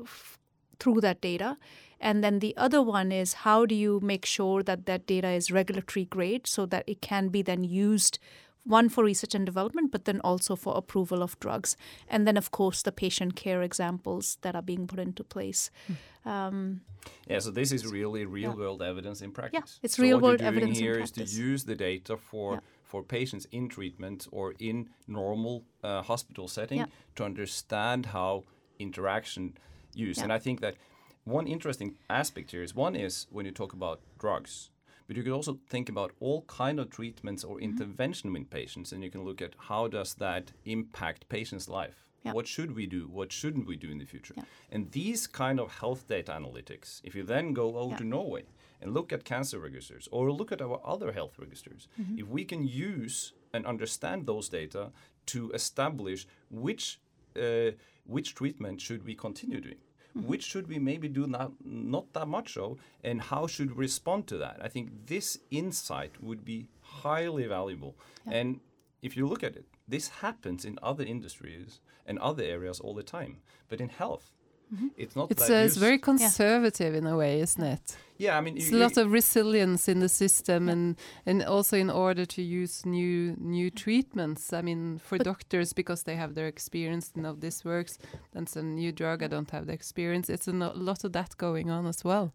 [0.00, 0.38] f-
[0.78, 1.56] through that data.
[1.98, 5.50] And then the other one is how do you make sure that that data is
[5.50, 8.18] regulatory grade so that it can be then used
[8.66, 11.76] one for research and development, but then also for approval of drugs.
[12.08, 15.70] And then, of course, the patient care examples that are being put into place.
[15.88, 16.30] Mm.
[16.30, 16.80] Um,
[17.28, 18.56] yeah, so this is really real yeah.
[18.56, 19.78] world evidence in practice.
[19.78, 22.16] Yeah, it's so real world evidence What you're doing here is to use the data
[22.16, 22.54] for.
[22.54, 22.60] Yeah.
[22.88, 26.86] For patients in treatment or in normal uh, hospital setting yeah.
[27.16, 28.44] to understand how
[28.78, 29.58] interaction
[29.92, 30.18] use.
[30.18, 30.76] And I think that
[31.24, 34.70] one interesting aspect here is one is when you talk about drugs,
[35.06, 37.64] but you could also think about all kind of treatments or mm-hmm.
[37.64, 42.06] intervention with patients, and you can look at how does that impact patient's life.
[42.22, 42.32] Yeah.
[42.32, 43.08] What should we do?
[43.08, 44.34] What shouldn't we do in the future?
[44.36, 44.42] Yeah.
[44.72, 47.98] And these kind of health data analytics, if you then go over yeah.
[47.98, 48.44] to Norway
[48.82, 52.18] and look at cancer registers or look at our other health registers, mm-hmm.
[52.18, 54.90] if we can use and understand those data
[55.26, 57.00] to establish which
[57.40, 57.70] uh,
[58.04, 59.85] which treatment should we continue doing, Mm-hmm.
[60.16, 60.28] Mm-hmm.
[60.28, 64.26] Which should we maybe do not not that much of, and how should we respond
[64.28, 64.58] to that?
[64.62, 67.96] I think this insight would be highly valuable.
[68.26, 68.38] Yeah.
[68.38, 68.60] And
[69.02, 73.02] if you look at it, this happens in other industries and other areas all the
[73.02, 73.36] time.
[73.68, 74.32] But in health,
[74.74, 74.88] Mm-hmm.
[74.96, 75.30] It's not.
[75.30, 76.98] It's, uh, it's very conservative yeah.
[76.98, 77.96] in a way, isn't it?
[78.18, 80.72] Yeah, I mean, it's a lot of resilience in the system, yeah.
[80.72, 84.52] and and also in order to use new new treatments.
[84.52, 87.98] I mean, for but doctors because they have their experience, you know, this works.
[88.32, 90.28] Then some new drug, I don't have the experience.
[90.28, 92.32] It's a lot of that going on as well.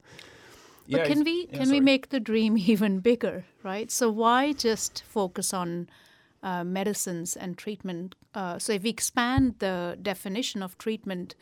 [0.90, 3.92] But yeah, can we can we make the dream even bigger, right?
[3.92, 5.90] So why just focus on
[6.44, 8.16] uh, medicines and treatment?
[8.34, 11.36] Uh, so if we expand the definition of treatment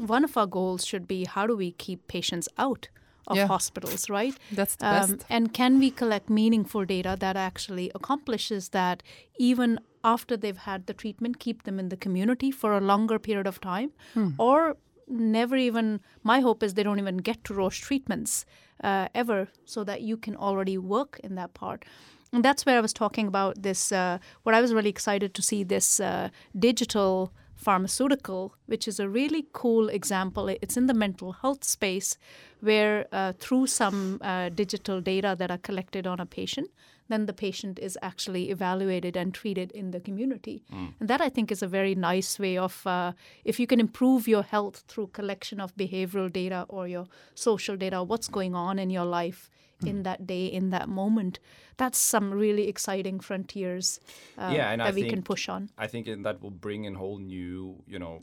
[0.00, 2.88] one of our goals should be how do we keep patients out
[3.26, 3.46] of yeah.
[3.46, 4.34] hospitals, right?
[4.50, 5.26] That's the um, best.
[5.28, 9.02] And can we collect meaningful data that actually accomplishes that
[9.38, 13.46] even after they've had the treatment, keep them in the community for a longer period
[13.46, 13.92] of time?
[14.14, 14.30] Hmm.
[14.38, 18.46] Or never even, my hope is they don't even get to Roche treatments
[18.82, 21.84] uh, ever so that you can already work in that part.
[22.32, 23.92] And that's where I was talking about this.
[23.92, 29.08] Uh, what I was really excited to see this uh, digital pharmaceutical, which is a
[29.08, 30.48] really cool example.
[30.48, 32.16] It's in the mental health space
[32.60, 36.70] where, uh, through some uh, digital data that are collected on a patient,
[37.08, 40.62] then the patient is actually evaluated and treated in the community.
[40.72, 40.94] Mm.
[41.00, 43.12] And that I think is a very nice way of, uh,
[43.44, 48.02] if you can improve your health through collection of behavioral data or your social data,
[48.02, 49.50] what's going on in your life
[49.82, 50.02] in hmm.
[50.02, 51.38] that day, in that moment.
[51.76, 54.00] That's some really exciting frontiers
[54.36, 55.70] uh, yeah, that I we can push on.
[55.78, 58.22] I think that will bring in whole new, you know,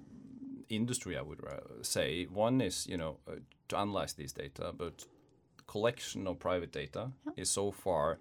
[0.69, 1.17] industry.
[1.17, 1.41] I would
[1.81, 3.35] say one is, you know, uh,
[3.69, 5.05] to analyze these data, but
[5.65, 7.31] collection of private data yeah.
[7.35, 8.19] is so far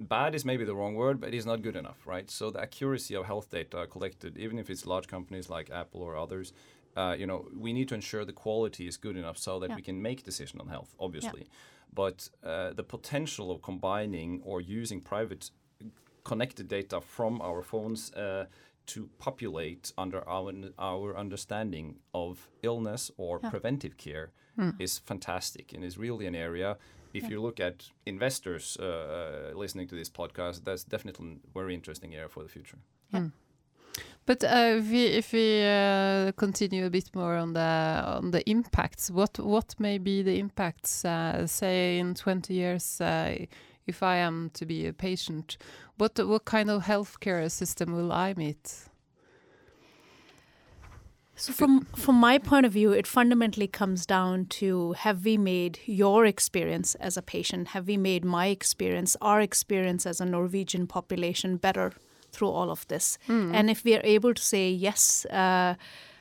[0.00, 2.30] bad is maybe the wrong word, but it's not good enough, right?
[2.30, 6.16] So the accuracy of health data collected, even if it's large companies like Apple or
[6.16, 6.52] others,
[6.96, 9.76] uh, you know, we need to ensure the quality is good enough so that yeah.
[9.76, 11.42] we can make decision on health, obviously.
[11.42, 11.48] Yeah.
[11.92, 15.50] But uh, the potential of combining or using private
[16.24, 18.46] connected data from our phones uh,
[18.86, 23.50] to populate under our our understanding of illness or yeah.
[23.50, 24.74] preventive care mm.
[24.78, 26.76] is fantastic and is really an area.
[27.12, 31.72] If you look at investors uh, uh, listening to this podcast, that's definitely a very
[31.72, 32.78] interesting area for the future.
[33.12, 33.30] Mm.
[34.26, 37.60] But uh, if we, if we uh, continue a bit more on the
[38.06, 41.04] on the impacts, what what may be the impacts?
[41.04, 43.44] Uh, say in twenty years, uh,
[43.86, 45.58] if I am to be a patient,
[45.98, 48.88] what what kind of healthcare system will I meet?
[51.36, 55.80] So from from my point of view, it fundamentally comes down to have we made
[55.84, 60.86] your experience as a patient, have we made my experience, our experience as a Norwegian
[60.86, 61.92] population better
[62.34, 63.18] through all of this.
[63.28, 63.54] Mm.
[63.54, 65.74] And if we are able to say, yes, uh,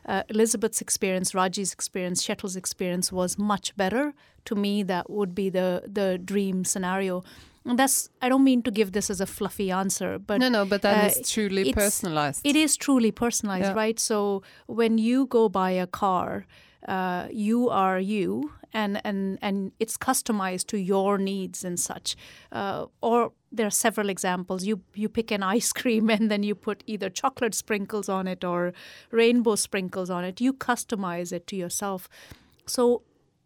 [0.05, 4.13] uh, Elizabeth's experience, Raji's experience, Ketil's experience was much better,
[4.45, 7.23] to me, that would be the, the dream scenario.
[7.65, 10.65] And that's I don't mean to give this as a fluffy answer, but no, no,
[10.65, 12.41] but that uh, is truly personalized.
[12.43, 13.73] It is truly personalized, yeah.
[13.73, 13.99] right?
[13.99, 16.45] So when you go buy a car,
[16.87, 22.17] uh, you are you, and and and it's customized to your needs and such.
[22.51, 24.65] Uh, or there are several examples.
[24.65, 28.43] You you pick an ice cream and then you put either chocolate sprinkles on it
[28.43, 28.73] or
[29.11, 30.41] rainbow sprinkles on it.
[30.41, 32.09] You customize it to yourself.
[32.65, 33.03] So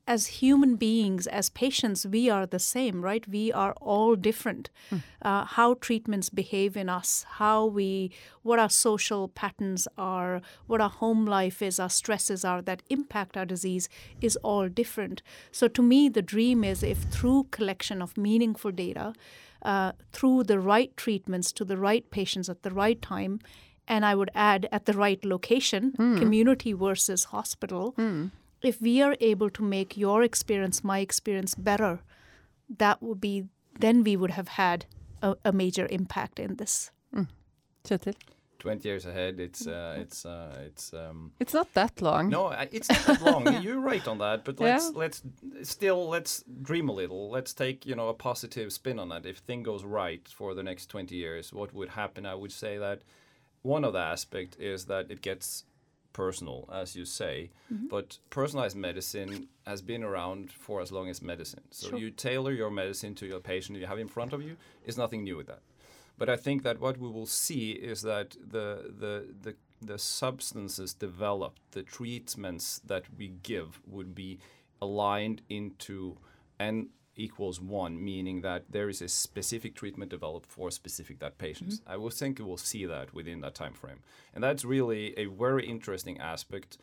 [0.07, 3.27] as human beings, as patients, we are the same, right?
[3.27, 4.69] We are all different.
[4.89, 5.03] Mm.
[5.21, 10.89] Uh, how treatments behave in us, how we, what our social patterns are, what our
[10.89, 13.89] home life is, our stresses are that impact our disease
[14.21, 15.21] is all different.
[15.51, 19.13] So to me, the dream is if through collection of meaningful data,
[19.61, 23.41] uh, through the right treatments to the right patients at the right time,
[23.89, 26.17] and I would add at the right location, mm.
[26.17, 27.93] community versus hospital.
[27.97, 31.99] Mm if we are able to make your experience, my experience better,
[32.77, 33.45] that would be,
[33.79, 34.85] then we would have had
[35.21, 36.91] a, a major impact in this.
[37.13, 37.27] Mm.
[38.59, 42.89] 20 years ahead it's uh, it's uh, it's um, it's not that long no it's
[42.89, 44.99] not that long you're right on that but let's yeah.
[44.99, 45.21] let's
[45.63, 49.37] still let's dream a little let's take you know a positive spin on that if
[49.37, 53.03] thing goes right for the next 20 years what would happen i would say that
[53.61, 55.63] one of the aspect is that it gets
[56.17, 57.51] personal, as you say.
[57.71, 57.87] Mm-hmm.
[57.87, 61.65] But personalized medicine has been around for as long as medicine.
[61.69, 61.99] So sure.
[61.99, 64.57] you tailor your medicine to your patient you have in front of you.
[64.83, 65.61] Is nothing new with that.
[66.17, 68.67] But I think that what we will see is that the
[69.03, 69.13] the
[69.45, 69.53] the
[69.89, 74.39] the substances developed, the treatments that we give would be
[74.81, 76.17] aligned into
[76.59, 81.79] and equals one, meaning that there is a specific treatment developed for specific that patients.
[81.79, 81.91] Mm-hmm.
[81.91, 83.99] I will think we'll see that within that time frame,
[84.33, 86.77] and that's really a very interesting aspect.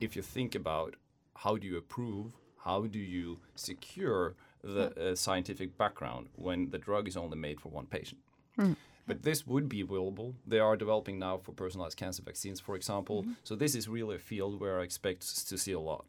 [0.00, 0.96] if you think about
[1.36, 2.32] how do you approve,
[2.64, 7.68] how do you secure the uh, scientific background when the drug is only made for
[7.68, 8.20] one patient?
[8.58, 8.76] Mm.
[9.06, 10.34] But this would be available.
[10.46, 13.22] They are developing now for personalized cancer vaccines, for example.
[13.22, 13.32] Mm-hmm.
[13.44, 16.06] So this is really a field where I expect to see a lot.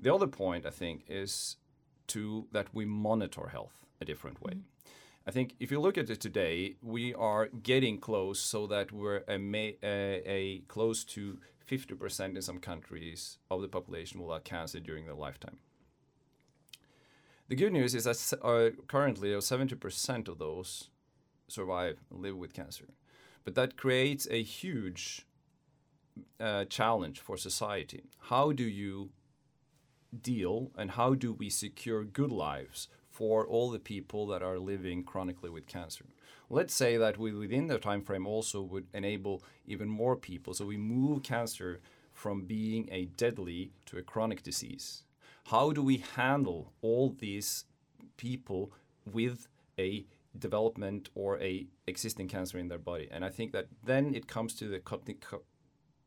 [0.00, 1.56] The other point I think is
[2.14, 4.52] to that we monitor health a different way.
[4.52, 4.90] Mm-hmm.
[5.26, 9.22] I think if you look at it today, we are getting close so that we're
[9.28, 9.38] a,
[9.82, 11.38] a, a close to
[11.70, 15.58] 50% in some countries of the population will have cancer during their lifetime.
[17.48, 20.88] The good news is that uh, currently 70% of those
[21.48, 22.86] survive and live with cancer.
[23.44, 25.26] But that creates a huge
[26.40, 28.04] uh, challenge for society.
[28.30, 29.10] How do you
[30.20, 35.04] deal and how do we secure good lives for all the people that are living
[35.04, 36.06] chronically with cancer?
[36.50, 40.54] Let's say that we, within the time frame, also would enable even more people.
[40.54, 41.80] So we move cancer
[42.12, 45.04] from being a deadly to a chronic disease.
[45.46, 47.64] How do we handle all these
[48.16, 48.72] people
[49.10, 49.48] with
[49.78, 50.04] a
[50.38, 53.08] development or a existing cancer in their body.
[53.10, 55.42] And I think that then it comes to the co-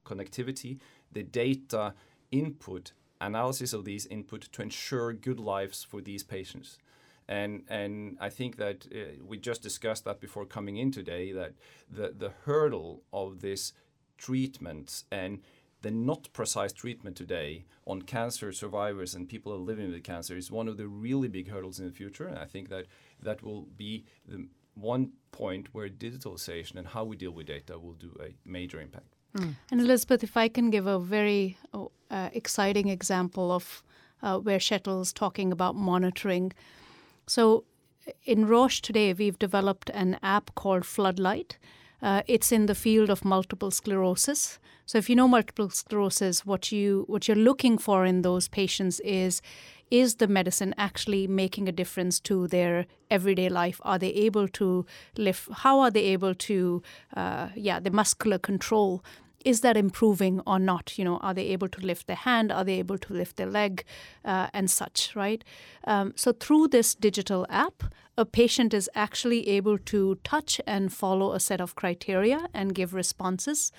[0.06, 0.80] connectivity,
[1.12, 1.94] the data
[2.32, 6.78] input, analysis of these input to ensure good lives for these patients.
[7.28, 11.54] And and I think that uh, we just discussed that before coming in today that
[11.90, 13.74] the the hurdle of this
[14.18, 15.42] treatment and
[15.82, 20.68] the not precise treatment today on cancer survivors and people living with cancer is one
[20.68, 22.28] of the really big hurdles in the future.
[22.28, 22.86] And I think that
[23.22, 27.94] that will be the one point where digitalization and how we deal with data will
[27.94, 29.16] do a major impact.
[29.38, 29.56] Mm.
[29.72, 31.58] And Elizabeth, if I can give a very
[32.16, 33.84] uh, exciting example of
[34.24, 36.54] uh, where Ketil's talking about monitoring.
[37.28, 37.66] So
[38.24, 41.58] in Roche today, we've developed an app called Floodlight.
[42.02, 44.60] Uh, it's in the field of multiple sclerosis.
[44.86, 49.00] So if you know multiple sclerosis, what you what you're looking for in those patients
[49.02, 49.42] is
[49.92, 53.80] is the medicine actually making a difference to their everyday life?
[53.84, 54.86] Are they able to
[55.18, 55.50] lift?
[55.52, 56.82] How are they able to,
[57.16, 59.04] uh, yeah, the muscular control?
[59.46, 60.98] Is that improving or not?
[60.98, 62.52] You know, are they able to lift their hand?
[62.52, 63.86] Are they able to lift their leg,
[64.26, 65.16] uh, and such?
[65.16, 65.44] Right.
[65.86, 67.84] Um, so through this digital app,
[68.18, 72.94] a patient is actually able to touch and follow a set of criteria and give
[72.94, 73.72] responses.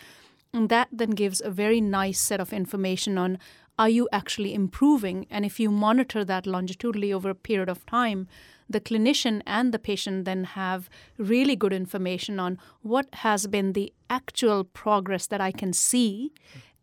[0.52, 3.38] And that then gives a very nice set of information on
[3.78, 5.26] are you actually improving?
[5.30, 8.26] And if you monitor that longitudinally over a period of time,
[8.68, 13.92] the clinician and the patient then have really good information on what has been the
[14.10, 16.32] actual progress that I can see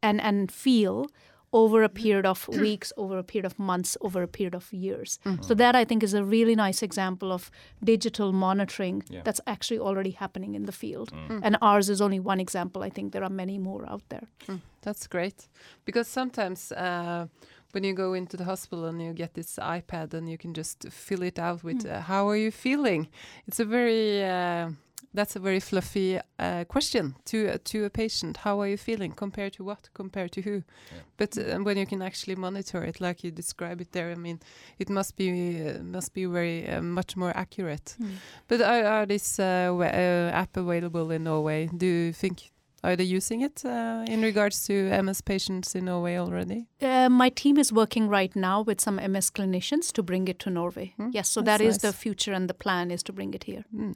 [0.02, 1.08] and, and feel
[1.54, 5.20] over a period of weeks, over a period of months, over a period of years.
[5.26, 5.44] Mm-hmm.
[5.44, 7.52] So that I think is a really nice example of
[7.84, 9.22] digital monitoring yeah.
[9.24, 11.12] that's actually already happening in the field.
[11.14, 11.42] Mm.
[11.44, 12.82] And ours is only one example.
[12.82, 14.28] I think there are many more out there.
[14.48, 14.62] Mm.
[14.82, 15.48] That's great
[15.86, 16.72] because sometimes.
[16.72, 17.28] Uh,
[17.74, 20.90] when you go into the hospital and you get this iPad and you can just
[20.90, 21.92] fill it out with mm.
[21.92, 23.10] uh, how are you feeling?
[23.48, 24.70] It's a very uh,
[25.14, 28.38] that's a very fluffy uh, question to uh, to a patient.
[28.38, 29.12] How are you feeling?
[29.12, 29.90] Compared to what?
[29.94, 30.64] Compared to who?
[30.92, 31.02] Yeah.
[31.18, 34.40] But uh, when you can actually monitor it, like you describe it there, I mean,
[34.80, 37.96] it must be uh, must be very uh, much more accurate.
[38.00, 38.16] Mm.
[38.48, 41.70] But are, are this uh, app available in Norway?
[41.76, 42.53] Do you think?
[42.84, 46.68] Are they using it in regards to MS patients in Norway already?
[47.10, 50.94] my team is working right now with some MS clinicians to bring it to Norway.
[51.00, 51.12] Mm.
[51.14, 51.82] Yes, so That's that is nice.
[51.82, 53.64] the future, and the plan is to bring it here.
[53.76, 53.96] Mm.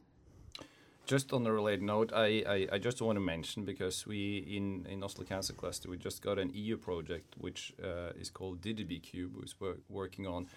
[1.05, 4.85] Just on a related note, I, I, I, just want to mention because we in,
[4.89, 9.31] in Oslo Cancer Cluster we just got an EU project which uh, is called DigiBCube,
[9.33, 10.47] who's wor working on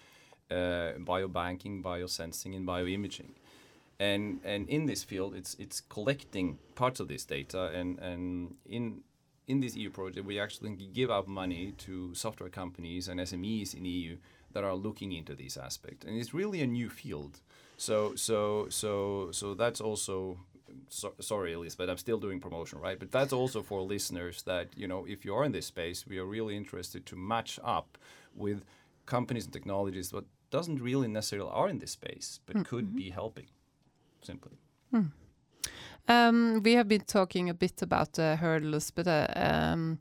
[0.51, 3.31] uh, biobanking, biosensing, and bioimaging.
[4.01, 9.03] And and in this field, it's it's collecting parts of this data, and and in
[9.47, 13.85] in this EU project, we actually give out money to software companies and SMEs in
[13.85, 14.17] EU
[14.53, 17.41] that are looking into these aspects, and it's really a new field.
[17.77, 20.39] So so so so that's also
[20.89, 22.97] so, sorry, Elise, but I'm still doing promotion, right?
[22.97, 26.17] But that's also for listeners that you know if you are in this space, we
[26.17, 27.99] are really interested to match up
[28.35, 28.63] with
[29.05, 32.69] companies and technologies that doesn't really necessarily are in this space, but mm -hmm.
[32.69, 33.47] could be helping,
[34.21, 34.57] simply.
[34.93, 35.11] Mm.
[36.07, 39.99] Um, we have been talking a bit about uh, hurdles, but uh, um,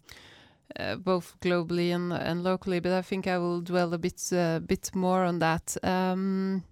[0.79, 2.81] uh, both globally and, and locally.
[2.81, 5.77] But I think I will dwell a bit uh, bit more on that.
[5.83, 6.65] Um,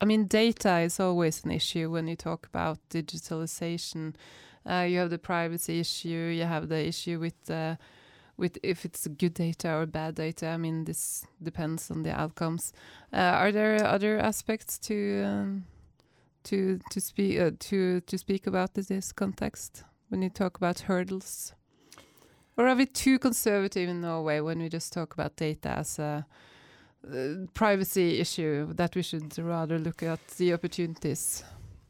[0.00, 4.14] I mean, data is always an issue when you talk about digitalization.
[4.68, 6.32] Uh, you have the privacy issue.
[6.36, 7.76] You have the issue with uh,
[8.36, 10.48] with if it's good data or bad data.
[10.48, 12.72] I mean, this depends on the outcomes.
[13.12, 15.64] Are there other aspects to um,
[16.44, 21.54] to to speak uh, to to speak about this context when you talk about hurdles?
[22.56, 26.26] Or are we too conservative in Norway when we just talk about data as a
[27.06, 31.44] uh, privacy issue that we should rather look at the opportunities?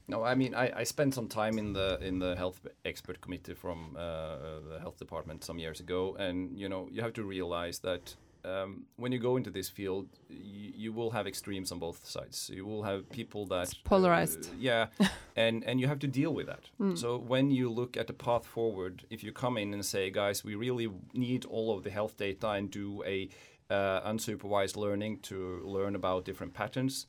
[0.09, 3.55] No, I mean I, I spent some time in the in the health expert committee
[3.55, 7.79] from uh, the health department some years ago, and you know you have to realize
[7.81, 12.07] that um, when you go into this field, you, you, will have extremes on both
[12.07, 12.51] sides.
[12.53, 14.47] You will have people that it's polarized.
[14.47, 14.87] Uh, yeah,
[15.37, 16.65] and and you have to deal with that.
[16.81, 16.97] Mm.
[16.97, 20.45] So when you look at the path forward, if you come in and say, guys,
[20.45, 23.29] we really need all of the health data and do a
[23.71, 27.07] uh, unsupervised learning to learn about different patterns,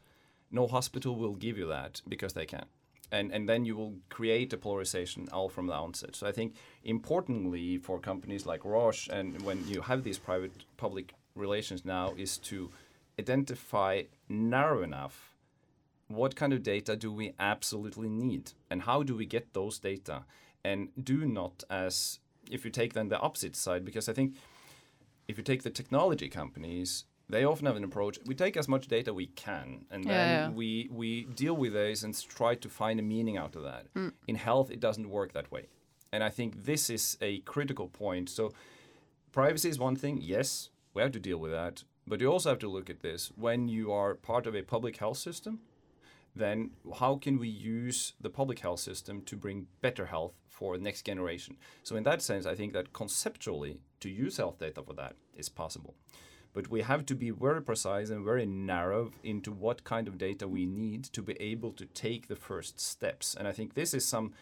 [0.52, 2.68] no hospital will give you that because they can't
[3.12, 6.16] and and then you will create a polarization all from the onset.
[6.16, 11.14] So I think importantly for companies like Roche and when you have these private public
[11.40, 12.70] relations now is to
[13.18, 15.36] identify narrow enough
[16.08, 20.24] what kind of data do we absolutely need and how do we get those data
[20.64, 22.20] and do not as
[22.50, 24.36] if you take then the opposite side because I think
[25.28, 28.88] if you take the technology companies they often have an approach we take as much
[28.88, 30.50] data we can and yeah, then yeah.
[30.50, 34.12] we we deal with those and try to find a meaning out of that mm.
[34.28, 35.68] in health it doesn't work that way
[36.12, 38.52] and i think this is a critical point so
[39.32, 41.84] privacy is one thing yes we have to deal with that.
[42.08, 43.32] But you also have to look at this.
[43.36, 45.60] When you are part of a public health system
[46.36, 50.84] then how can we use the public health system to bring better health for the
[50.84, 51.58] next generation?
[51.84, 55.50] So in that sense i think that conceptually to use health data for that is
[55.50, 55.96] possible.
[56.54, 60.48] But we have to be very precise and very narrow into what kind of data
[60.48, 63.36] we need to be able to take the first steps.
[63.38, 64.34] And I think this is some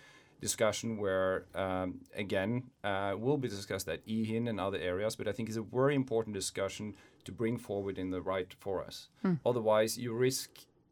[0.42, 5.32] discussion where, um, again, uh, will be discussed at EHIN and other areas, but I
[5.32, 6.94] think it's a very important discussion
[7.26, 9.10] to bring forward in the right for us.
[9.22, 9.34] Hmm.
[9.46, 10.50] Otherwise, you risk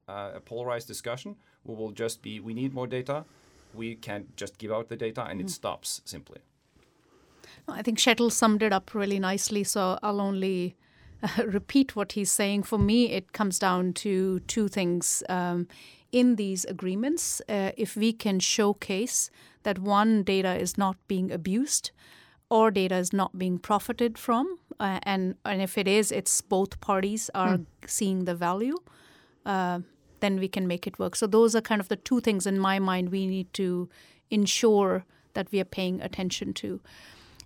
[0.08, 3.26] uh, a polarized discussion We will just be we need more data,
[3.74, 5.46] we can't just give out the data, and hmm.
[5.46, 6.40] it stops simply.
[7.68, 10.76] I think Ketil summed it up really nicely, so I'll only
[11.46, 12.64] repeat what he's saying.
[12.64, 15.24] For me, it comes down to two things.
[15.30, 15.68] Um,
[16.16, 19.30] in these agreements, uh, if we can showcase
[19.64, 21.92] that one data is not being abused
[22.50, 26.80] or data is not being profited from, uh, and and if it is, it's both
[26.80, 27.66] parties are mm.
[27.86, 28.78] seeing the value,
[29.46, 29.80] uh,
[30.22, 31.18] then we can make it work.
[31.18, 33.90] So those are kind of the two things in my mind we need to
[34.30, 35.04] ensure
[35.34, 36.80] that we are paying attention to.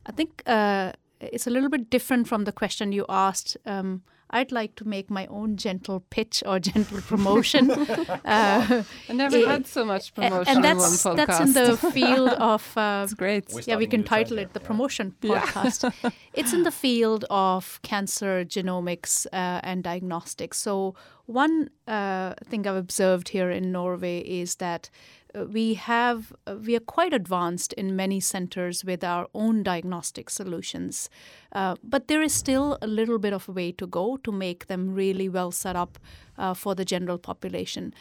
[0.06, 3.58] I think uh, it's a little bit different from the question you asked.
[3.66, 7.72] Um, I'd like to make my own gentle pitch or gentle promotion.
[7.72, 12.30] uh, I never it, had so much promotion and that's, in That's in the field
[12.40, 12.78] of.
[12.78, 13.46] Uh, it's great.
[13.68, 15.92] yeah, we can title it the promotion podcast.
[16.04, 16.12] Yeah.
[16.34, 20.60] it's in the field of cancer genomics uh, and diagnostics.
[20.60, 20.96] So
[21.30, 24.90] one uh, thing I've observed here in Norway is that
[25.36, 30.32] uh, we have uh, we are quite advanced in many centers with our own diagnostic
[30.32, 31.08] solutions,
[31.52, 34.66] uh, but there is still a little bit of a way to go to make
[34.66, 36.00] them really well set up
[36.40, 37.94] uh, for the general population.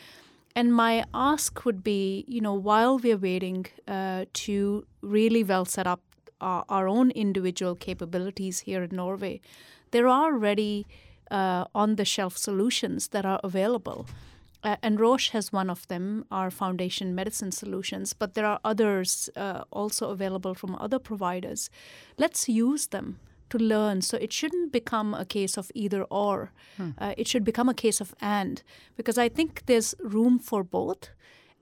[0.57, 5.87] And my ask would be, you know, while we're waiting uh, to really well set
[5.87, 6.01] up
[6.41, 9.43] our, our, own individual capabilities here in Norway,
[9.91, 10.87] there are already
[11.31, 14.07] uh, on the shelf solutions that are available.
[14.64, 19.31] Uh, and Roche has one of them, our Foundation Medicine Solutions, but there are others
[19.37, 21.70] uh, also available from other providers.
[22.16, 23.20] Let's use them
[23.51, 24.03] to learn.
[24.03, 26.51] So it shouldn't become a case of either or.
[26.76, 26.91] Hmm.
[26.99, 28.62] Uh, it should become a case of and,
[28.97, 31.11] because I think there's room for both.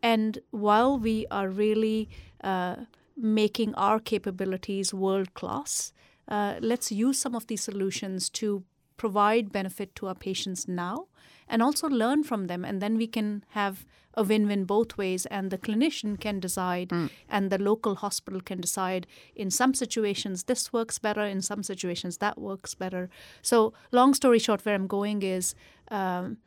[0.02, 2.08] And while we are really
[2.42, 2.76] uh,
[3.16, 5.92] making our capabilities world class,
[6.28, 8.64] uh, let's use some of these solutions to
[8.96, 11.06] provide benefit to our patients now
[11.48, 12.64] and also learn from them.
[12.64, 13.84] And then we can have
[14.14, 17.10] a win win both ways, and the clinician can decide, mm.
[17.28, 22.16] and the local hospital can decide in some situations this works better, in some situations
[22.18, 23.10] that works better.
[23.42, 25.54] So, long story short, where I'm going is.
[25.88, 26.38] Um,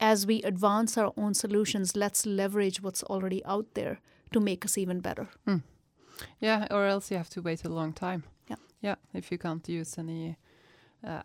[0.00, 4.00] as we advance our own solutions, let's leverage what's already out there
[4.32, 5.28] to make us even better.
[5.46, 5.62] Mm.
[6.40, 8.24] Yeah, or else you have to wait a long time.
[8.48, 8.96] Yeah, yeah.
[9.14, 10.36] If you can't use any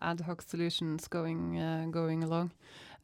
[0.00, 2.50] ad hoc solutions going uh, going along.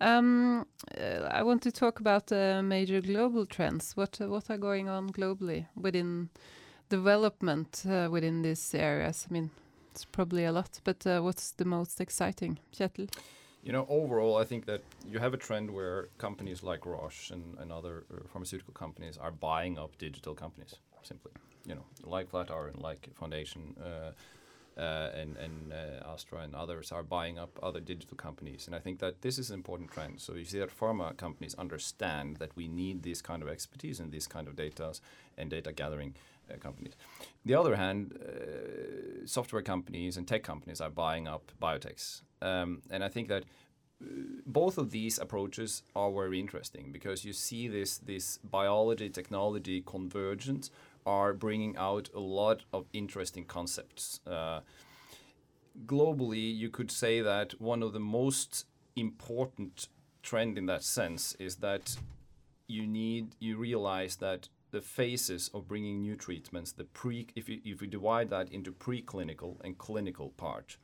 [0.01, 0.67] Um,
[1.01, 3.97] uh, I want to talk about uh, major global trends.
[3.97, 6.29] What uh, what are going on globally within
[6.89, 9.27] development uh, within these areas?
[9.29, 9.51] I mean,
[9.91, 13.09] it's probably a lot, but uh, what's the most exciting, Ketil?
[13.63, 17.59] You know, overall, I think that you have a trend where companies like Roche and,
[17.59, 21.33] and other uh, pharmaceutical companies are buying up digital companies, simply.
[21.67, 24.13] You know, like Flatiron, like Foundation uh,
[24.81, 28.67] and, and uh, Astra and others are buying up other digital companies.
[28.67, 30.21] And I think that this is an important trend.
[30.21, 34.13] So you see that pharma companies understand that we need this kind of expertise and
[34.13, 34.93] this kind of data
[35.39, 36.15] and data gathering
[36.53, 36.95] uh, companies.
[37.45, 42.23] The other hand, uh, software companies and tech companies are buying up biotechs.
[42.43, 43.45] Um, and I think that
[44.03, 44.07] uh,
[44.47, 50.71] both of these approaches are very interesting because you see this this biology technology convergence
[51.07, 54.21] are bringing out a lot of interesting concepts.
[54.27, 54.61] Uh,
[55.87, 59.89] globally, you could say that one of the most important
[60.23, 61.97] trend in that sense is that
[62.67, 67.61] you need you realize that the phases of bringing new treatments, the pre if you
[67.65, 70.77] if you divide that into preclinical and clinical part,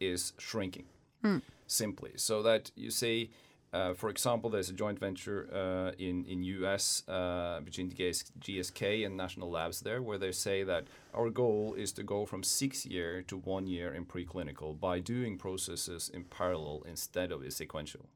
[0.00, 0.86] is shrinking
[1.22, 1.40] mm.
[1.66, 2.12] simply.
[2.16, 3.30] So that you say
[3.94, 9.50] for example, there's a joint venture uh, in in US uh, between GSK and national
[9.50, 13.36] labs there, where they say that our goal is to go from six year to
[13.36, 18.06] one year in preclinical by doing processes in parallel instead of sequential.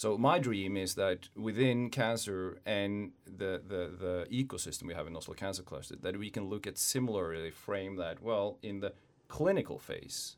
[0.00, 5.14] So my dream is that within cancer and the, the, the ecosystem we have in
[5.14, 8.94] Oslo Cancer Cluster, that we can look at similarly frame that well in the
[9.28, 10.36] clinical phase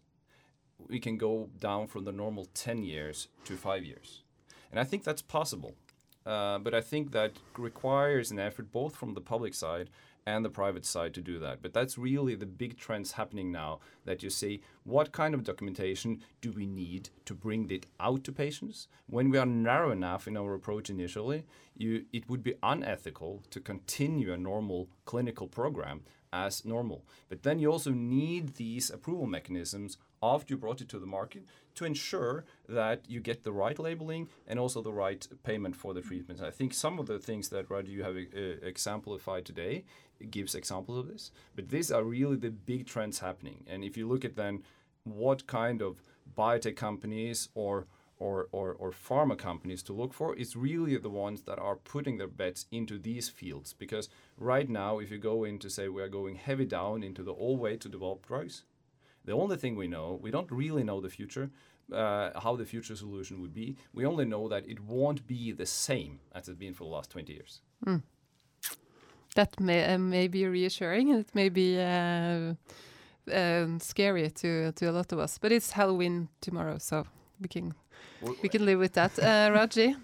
[0.89, 4.23] we can go down from the normal 10 years to five years.
[4.71, 5.75] And I think that's possible.
[6.25, 9.91] Uh, but I think that requires an effort both from the public side
[10.25, 11.63] and the private side to do that.
[11.63, 16.23] But that's really the big trends happening now that you see what kind of documentation
[16.41, 18.89] do we need to bring it out to patients?
[19.09, 21.45] When we are narrow enough in our approach initially,
[21.77, 26.03] you, it would be unethical to continue a normal clinical program
[26.33, 27.05] as normal.
[27.29, 31.45] But then you also need these approval mechanisms after you brought it to the market
[31.75, 36.01] to ensure that you get the right labeling and also the right payment for the
[36.01, 36.41] treatment.
[36.41, 39.85] I think some of the things that Raju you have uh, exemplified today
[40.31, 43.65] gives examples of this, but these are really the big trends happening.
[43.67, 44.63] And if you look at then
[45.05, 46.03] what kind of
[46.37, 47.87] biotech companies or
[48.19, 52.19] or, or, or pharma companies to look for it's really the ones that are putting
[52.19, 54.09] their bets into these fields because
[54.39, 57.59] right now if you go into say we are going heavy down into the old
[57.59, 58.63] way to develop drugs
[59.25, 61.51] the only thing we know we don't really know the future
[61.93, 65.67] uh, how the future solution would be we only know that it won't be the
[65.67, 68.03] same as it's been for the last 20 years mm.
[69.35, 72.55] that may, uh, may be reassuring and it may be uh,
[73.33, 77.05] um, scary to, to a lot of us but it's halloween tomorrow so
[77.41, 77.75] we can
[78.43, 79.19] we can live with that.
[79.19, 79.97] Uh, Raji?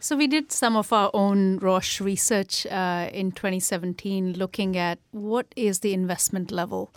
[0.00, 5.46] So we did some of our own Roche research uh, in 2017 looking at what
[5.56, 6.92] is the investment level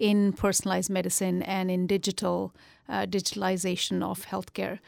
[0.00, 2.52] in personalized medicine and in digital
[2.88, 4.80] uh, digitalization of healthcare.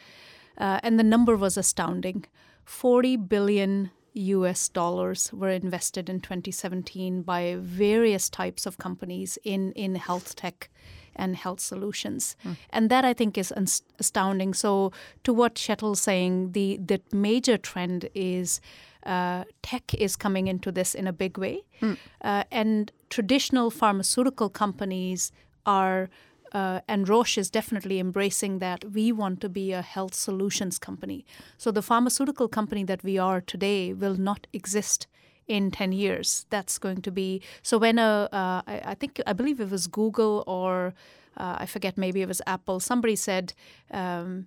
[0.58, 2.24] Uh, and the number was astounding.
[2.64, 9.94] 40 billion US dollars were invested in 2017 by various types of companies in, in
[9.94, 10.70] health tech
[11.14, 12.36] and health solutions.
[12.44, 12.56] Mm.
[12.70, 13.52] And that I think is
[13.98, 14.54] astounding.
[14.54, 14.92] So,
[15.24, 18.60] to what Ketil's saying, the, the major trend is
[19.04, 21.62] uh, tech is coming into this in a big way.
[21.80, 21.96] Mm.
[22.22, 25.32] Uh, and traditional pharmaceutical companies
[25.66, 26.10] are.
[26.52, 28.84] Uh, and Roche is definitely embracing that.
[28.92, 31.24] We want to be a health solutions company.
[31.56, 35.06] So the pharmaceutical company that we are today will not exist
[35.48, 36.44] in 10 years.
[36.50, 39.86] That's going to be so when a uh, I, I think I believe it was
[39.86, 40.92] Google or
[41.38, 42.80] uh, I forget maybe it was Apple.
[42.80, 43.54] Somebody said.
[43.90, 44.46] Um,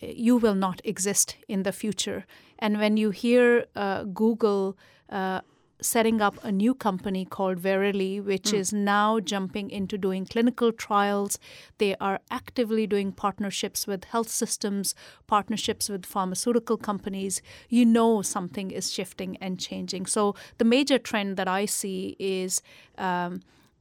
[0.00, 2.26] you will not exist in the future.
[2.58, 4.76] And when you hear uh, Google
[5.08, 5.40] uh,
[5.82, 8.58] setting up a new company called Verily, which mm.
[8.58, 11.38] is now jumping into doing clinical trials.
[11.78, 14.94] They are actively doing partnerships with health systems,
[15.26, 17.42] partnerships with pharmaceutical companies.
[17.68, 20.06] You know something is shifting and changing.
[20.06, 22.62] So the major trend that I see is.
[22.98, 23.40] Um,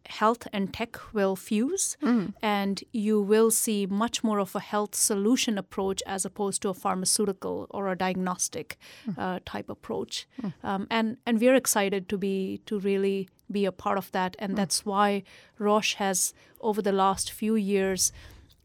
[0.09, 2.33] health and tech will fuse mm.
[2.41, 6.73] and you will see much more of a health solution approach as opposed to a
[6.73, 9.17] pharmaceutical or a diagnostic mm.
[9.17, 10.53] uh, type approach mm.
[10.63, 14.53] um, and and we're excited to be to really be a part of that and
[14.53, 14.55] mm.
[14.55, 15.23] that's why
[15.57, 18.11] Roche has over the last few years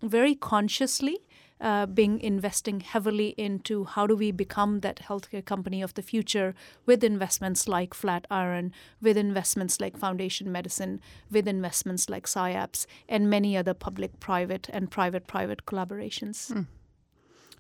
[0.03, 1.19] very consciously
[1.61, 6.55] uh, being investing heavily into how do we become that healthcare company of the future
[6.85, 11.01] with investments like Flatiron, with investments like Foundation Medicine,
[11.31, 16.53] with investments like SciAps, and many other public private and private private collaborations.
[16.53, 16.67] Mm.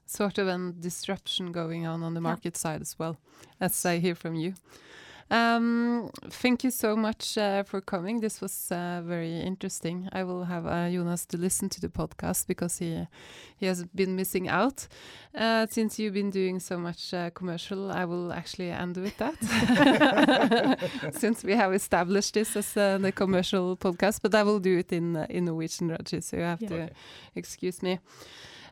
[0.06, 2.58] Sort of a disruption going on on the market yeah.
[2.58, 3.16] side as well,
[3.60, 4.54] as I hear from you.
[5.30, 8.20] Um, thank you so much uh, for coming.
[8.20, 10.08] This was uh, very interesting.
[10.12, 13.06] I will have uh, Jonas to listen to the podcast because he
[13.56, 14.86] he has been missing out.
[15.34, 19.34] Uh, since you've been doing so much uh, commercial, I will actually end with that.
[21.14, 24.92] since we have established this as uh, the commercial podcast, but I will do it
[24.92, 26.68] in in Norwegian, Raji, so you have yeah.
[26.68, 26.92] to okay.
[27.34, 27.98] excuse me.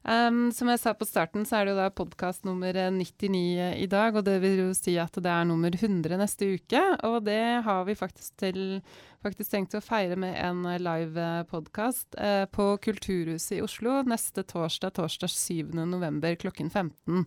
[0.03, 3.39] Um, som jeg sa på starten, så er det jo da podkast nummer 99
[3.79, 4.17] i dag.
[4.19, 6.83] Og det vil jo si at det er nummer 100 neste uke.
[7.07, 8.81] Og det har vi faktisk, til,
[9.23, 14.97] faktisk tenkt å feire med en live podkast uh, på Kulturhuset i Oslo neste torsdag,
[14.99, 15.71] torsdag 7.
[15.87, 17.23] november klokken 15.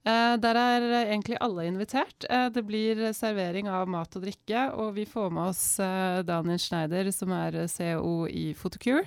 [0.00, 2.24] Uh, der er egentlig alle invitert.
[2.32, 6.56] Uh, det blir servering av mat og drikke, og vi får med oss uh, Daniel
[6.64, 9.04] Schneider, som er CEO i Photocure.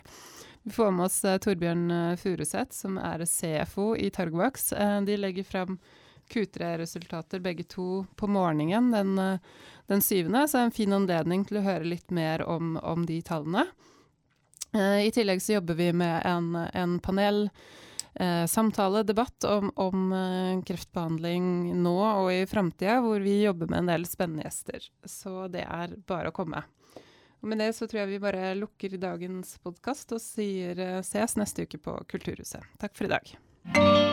[0.63, 4.71] Vi får med oss uh, Torbjørn uh, Furuseth, som er CFO i Targovax.
[4.73, 5.77] Uh, de legger fram
[6.31, 9.39] Q3-resultater begge to på morgenen den,
[9.91, 13.03] den syvende, så det er en fin anledning til å høre litt mer om, om
[13.05, 13.65] de tallene.
[14.73, 17.43] I tillegg så jobber vi med en, en panel
[18.13, 23.83] eh, samtale, debatt om, om eh, kreftbehandling nå og i framtida, hvor vi jobber med
[23.83, 24.89] en del spennende gjester.
[25.05, 26.63] Så det er bare å komme.
[27.43, 31.35] Og med det så tror jeg vi bare lukker dagens podkast og sier eh, ses
[31.35, 32.63] neste uke på Kulturhuset.
[32.79, 34.12] Takk for i dag.